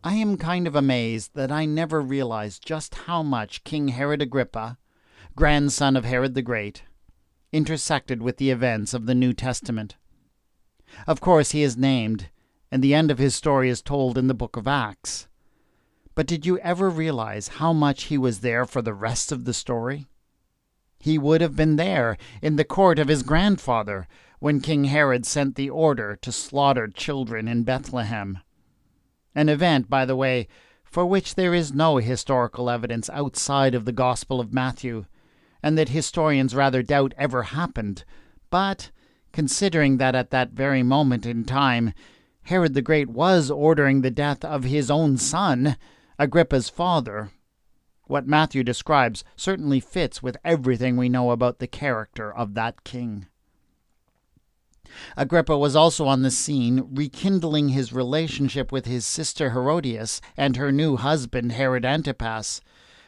I 0.02 0.14
am 0.14 0.38
kind 0.38 0.66
of 0.66 0.76
amazed 0.76 1.36
that 1.36 1.52
I 1.52 1.66
never 1.66 2.02
realized 2.02 2.66
just 2.66 2.96
how 2.96 3.22
much 3.22 3.64
King 3.64 3.90
Herod 3.90 4.22
Agrippa, 4.22 4.78
grandson 5.40 5.96
of 5.96 6.04
Herod 6.04 6.34
the 6.34 6.42
Great, 6.42 6.84
intersected 7.54 8.22
with 8.22 8.36
the 8.36 8.50
events 8.50 8.94
of 8.94 9.06
the 9.06 9.16
New 9.16 9.32
Testament. 9.32 9.96
Of 11.08 11.22
course, 11.22 11.52
he 11.52 11.64
is 11.64 11.78
named, 11.78 12.28
and 12.70 12.84
the 12.84 12.94
end 12.94 13.10
of 13.10 13.20
his 13.20 13.36
story 13.36 13.70
is 13.70 13.82
told 13.82 14.18
in 14.18 14.28
the 14.28 14.34
book 14.34 14.58
of 14.58 14.68
Acts. 14.68 15.30
But 16.14 16.28
did 16.28 16.46
you 16.46 16.60
ever 16.60 16.90
realize 16.90 17.48
how 17.48 17.72
much 17.72 18.04
he 18.04 18.18
was 18.18 18.42
there 18.42 18.66
for 18.66 18.82
the 18.82 18.94
rest 18.94 19.32
of 19.32 19.46
the 19.46 19.54
story? 19.54 20.08
He 21.00 21.18
would 21.18 21.40
have 21.40 21.56
been 21.56 21.78
there 21.78 22.18
in 22.42 22.58
the 22.58 22.66
court 22.66 23.00
of 23.00 23.08
his 23.08 23.24
grandfather 23.24 24.10
when 24.40 24.60
King 24.60 24.84
Herod 24.84 25.26
sent 25.26 25.56
the 25.56 25.70
order 25.70 26.18
to 26.18 26.34
slaughter 26.34 26.90
children 26.90 27.48
in 27.48 27.64
Bethlehem 27.64 28.40
an 29.34 29.48
event, 29.48 29.90
by 29.90 30.04
the 30.04 30.18
way, 30.18 30.50
for 30.84 31.06
which 31.06 31.36
there 31.36 31.54
is 31.54 31.72
no 31.72 31.96
historical 31.96 32.70
evidence 32.70 33.10
outside 33.12 33.74
of 33.74 33.86
the 33.86 33.94
Gospel 33.94 34.42
of 34.42 34.52
Matthew, 34.52 35.06
and 35.62 35.78
that 35.78 35.90
historians 35.90 36.56
rather 36.56 36.82
doubt 36.82 37.14
ever 37.18 37.44
happened. 37.44 38.04
But, 38.50 38.92
considering 39.32 39.98
that 39.98 40.16
at 40.16 40.32
that 40.32 40.52
very 40.52 40.84
moment 40.84 41.26
in 41.26 41.44
time 41.44 41.94
Herod 42.44 42.74
the 42.74 42.82
Great 42.82 43.10
was 43.10 43.52
ordering 43.52 44.02
the 44.02 44.10
death 44.10 44.44
of 44.44 44.64
his 44.64 44.90
own 44.90 45.18
son, 45.18 45.78
Agrippa's 46.18 46.68
father, 46.68 47.32
what 48.08 48.26
Matthew 48.26 48.64
describes 48.64 49.24
certainly 49.36 49.80
fits 49.80 50.24
with 50.24 50.38
everything 50.44 50.98
we 50.98 51.10
know 51.10 51.30
about 51.30 51.60
the 51.60 51.68
character 51.68 52.34
of 52.34 52.56
that 52.56 52.84
king. 52.84 53.28
Agrippa 55.16 55.56
was 55.56 55.76
also 55.76 56.08
on 56.08 56.24
the 56.24 56.32
scene, 56.32 56.90
rekindling 56.92 57.70
his 57.70 57.94
relationship 57.94 58.72
with 58.72 58.88
his 58.88 59.06
sister 59.06 59.52
Herodias 59.52 60.20
and 60.36 60.56
her 60.56 60.72
new 60.72 60.98
husband 60.98 61.52
Herod 61.52 61.86
Antipas, 61.86 62.62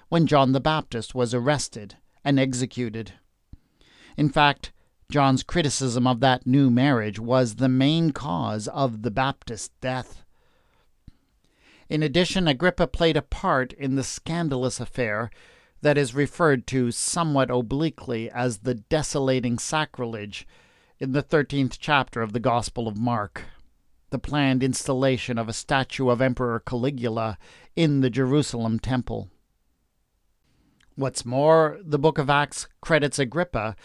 when 0.10 0.28
John 0.28 0.52
the 0.52 0.60
Baptist 0.60 1.16
was 1.16 1.34
arrested 1.34 1.96
and 2.24 2.40
executed. 2.40 3.14
In 4.18 4.30
fact, 4.30 4.72
John's 5.12 5.44
criticism 5.44 6.08
of 6.08 6.20
that 6.22 6.48
new 6.48 6.70
marriage 6.70 7.20
was 7.20 7.56
the 7.56 7.70
main 7.70 8.12
cause 8.12 8.68
of 8.70 9.02
the 9.02 9.12
Baptist's 9.12 9.72
death. 9.82 10.24
In 11.90 12.02
addition, 12.02 12.48
Agrippa 12.48 12.88
played 12.88 13.18
a 13.18 13.22
part 13.22 13.74
in 13.74 13.96
the 13.96 14.04
scandalous 14.04 14.80
affair 14.80 15.30
that 15.82 15.98
is 15.98 16.16
referred 16.16 16.66
to 16.68 16.92
somewhat 16.92 17.50
obliquely 17.50 18.30
as 18.30 18.60
the 18.60 18.76
desolating 18.76 19.60
sacrilege 19.60 20.48
in 21.00 21.12
the 21.12 21.24
13th 21.24 21.78
chapter 21.80 22.22
of 22.22 22.32
the 22.32 22.40
Gospel 22.40 22.88
of 22.88 22.96
Mark, 22.96 23.44
the 24.12 24.20
planned 24.20 24.64
installation 24.64 25.38
of 25.38 25.50
a 25.50 25.54
statue 25.54 26.10
of 26.10 26.22
Emperor 26.22 26.60
Caligula 26.60 27.38
in 27.76 28.02
the 28.02 28.10
Jerusalem 28.10 28.80
temple. 28.80 29.30
What's 30.96 31.26
more, 31.26 31.80
the 31.82 31.98
book 31.98 32.18
of 32.18 32.30
Acts 32.30 32.68
credits 32.82 33.18
Agrippa 33.18 33.78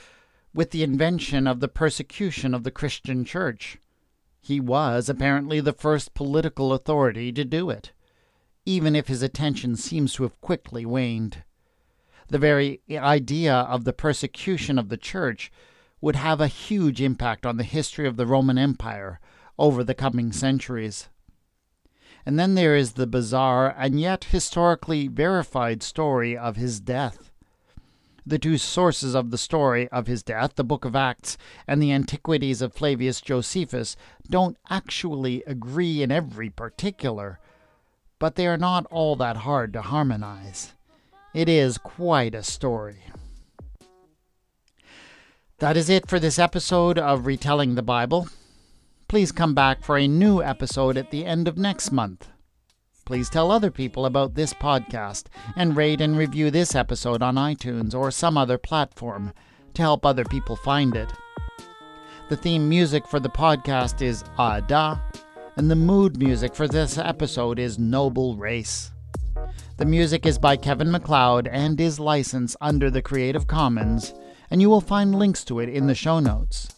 with 0.52 0.72
the 0.72 0.82
invention 0.82 1.46
of 1.46 1.60
the 1.60 1.68
persecution 1.68 2.52
of 2.52 2.64
the 2.64 2.70
Christian 2.72 3.24
church. 3.24 3.78
He 4.40 4.58
was 4.58 5.08
apparently 5.08 5.60
the 5.60 5.72
first 5.72 6.14
political 6.14 6.72
authority 6.72 7.30
to 7.32 7.44
do 7.44 7.70
it, 7.70 7.92
even 8.64 8.96
if 8.96 9.06
his 9.06 9.22
attention 9.22 9.76
seems 9.76 10.14
to 10.14 10.24
have 10.24 10.40
quickly 10.40 10.84
waned. 10.84 11.44
The 12.28 12.38
very 12.38 12.80
idea 12.90 13.54
of 13.54 13.84
the 13.84 13.92
persecution 13.92 14.76
of 14.76 14.88
the 14.88 14.96
church 14.96 15.52
would 16.00 16.16
have 16.16 16.40
a 16.40 16.48
huge 16.48 17.00
impact 17.00 17.46
on 17.46 17.56
the 17.56 17.64
history 17.64 18.08
of 18.08 18.16
the 18.16 18.26
Roman 18.26 18.58
Empire 18.58 19.20
over 19.58 19.84
the 19.84 19.94
coming 19.94 20.32
centuries. 20.32 21.08
And 22.26 22.40
then 22.40 22.56
there 22.56 22.74
is 22.74 22.94
the 22.94 23.06
bizarre 23.06 23.72
and 23.78 24.00
yet 24.00 24.24
historically 24.24 25.06
verified 25.06 25.80
story 25.84 26.36
of 26.36 26.56
his 26.56 26.80
death. 26.80 27.30
The 28.26 28.40
two 28.40 28.58
sources 28.58 29.14
of 29.14 29.30
the 29.30 29.38
story 29.38 29.88
of 29.90 30.08
his 30.08 30.24
death, 30.24 30.56
the 30.56 30.64
Book 30.64 30.84
of 30.84 30.96
Acts 30.96 31.38
and 31.68 31.80
the 31.80 31.92
Antiquities 31.92 32.60
of 32.60 32.74
Flavius 32.74 33.20
Josephus, 33.20 33.96
don't 34.28 34.56
actually 34.68 35.44
agree 35.44 36.02
in 36.02 36.10
every 36.10 36.50
particular, 36.50 37.38
but 38.18 38.34
they 38.34 38.48
are 38.48 38.56
not 38.56 38.86
all 38.86 39.14
that 39.14 39.36
hard 39.36 39.72
to 39.74 39.82
harmonize. 39.82 40.72
It 41.32 41.48
is 41.48 41.78
quite 41.78 42.34
a 42.34 42.42
story. 42.42 43.04
That 45.58 45.76
is 45.76 45.88
it 45.88 46.08
for 46.08 46.18
this 46.18 46.40
episode 46.40 46.98
of 46.98 47.26
Retelling 47.26 47.76
the 47.76 47.82
Bible. 47.82 48.28
Please 49.08 49.30
come 49.30 49.54
back 49.54 49.84
for 49.84 49.96
a 49.96 50.08
new 50.08 50.42
episode 50.42 50.96
at 50.96 51.10
the 51.10 51.24
end 51.24 51.46
of 51.46 51.56
next 51.56 51.92
month. 51.92 52.28
Please 53.04 53.30
tell 53.30 53.52
other 53.52 53.70
people 53.70 54.04
about 54.04 54.34
this 54.34 54.52
podcast 54.52 55.26
and 55.54 55.76
rate 55.76 56.00
and 56.00 56.18
review 56.18 56.50
this 56.50 56.74
episode 56.74 57.22
on 57.22 57.36
iTunes 57.36 57.94
or 57.94 58.10
some 58.10 58.36
other 58.36 58.58
platform 58.58 59.32
to 59.74 59.82
help 59.82 60.04
other 60.04 60.24
people 60.24 60.56
find 60.56 60.96
it. 60.96 61.08
The 62.28 62.36
theme 62.36 62.68
music 62.68 63.06
for 63.06 63.20
the 63.20 63.28
podcast 63.28 64.02
is 64.02 64.24
Ada, 64.40 65.00
and 65.56 65.70
the 65.70 65.76
mood 65.76 66.18
music 66.18 66.54
for 66.54 66.66
this 66.66 66.98
episode 66.98 67.60
is 67.60 67.78
Noble 67.78 68.36
Race. 68.36 68.90
The 69.76 69.84
music 69.84 70.26
is 70.26 70.36
by 70.36 70.56
Kevin 70.56 70.90
MacLeod 70.90 71.46
and 71.46 71.80
is 71.80 72.00
licensed 72.00 72.56
under 72.60 72.90
the 72.90 73.02
Creative 73.02 73.46
Commons 73.46 74.14
and 74.50 74.60
you 74.60 74.68
will 74.68 74.80
find 74.80 75.14
links 75.14 75.44
to 75.44 75.60
it 75.60 75.68
in 75.68 75.86
the 75.86 75.94
show 75.94 76.18
notes. 76.18 76.75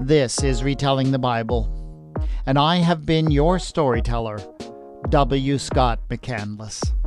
This 0.00 0.42
is 0.42 0.64
Retelling 0.64 1.12
the 1.12 1.18
Bible, 1.18 2.14
and 2.46 2.58
I 2.58 2.76
have 2.76 3.04
been 3.06 3.30
your 3.30 3.58
storyteller, 3.58 4.38
W. 5.08 5.58
Scott 5.58 6.00
McCandless. 6.08 7.03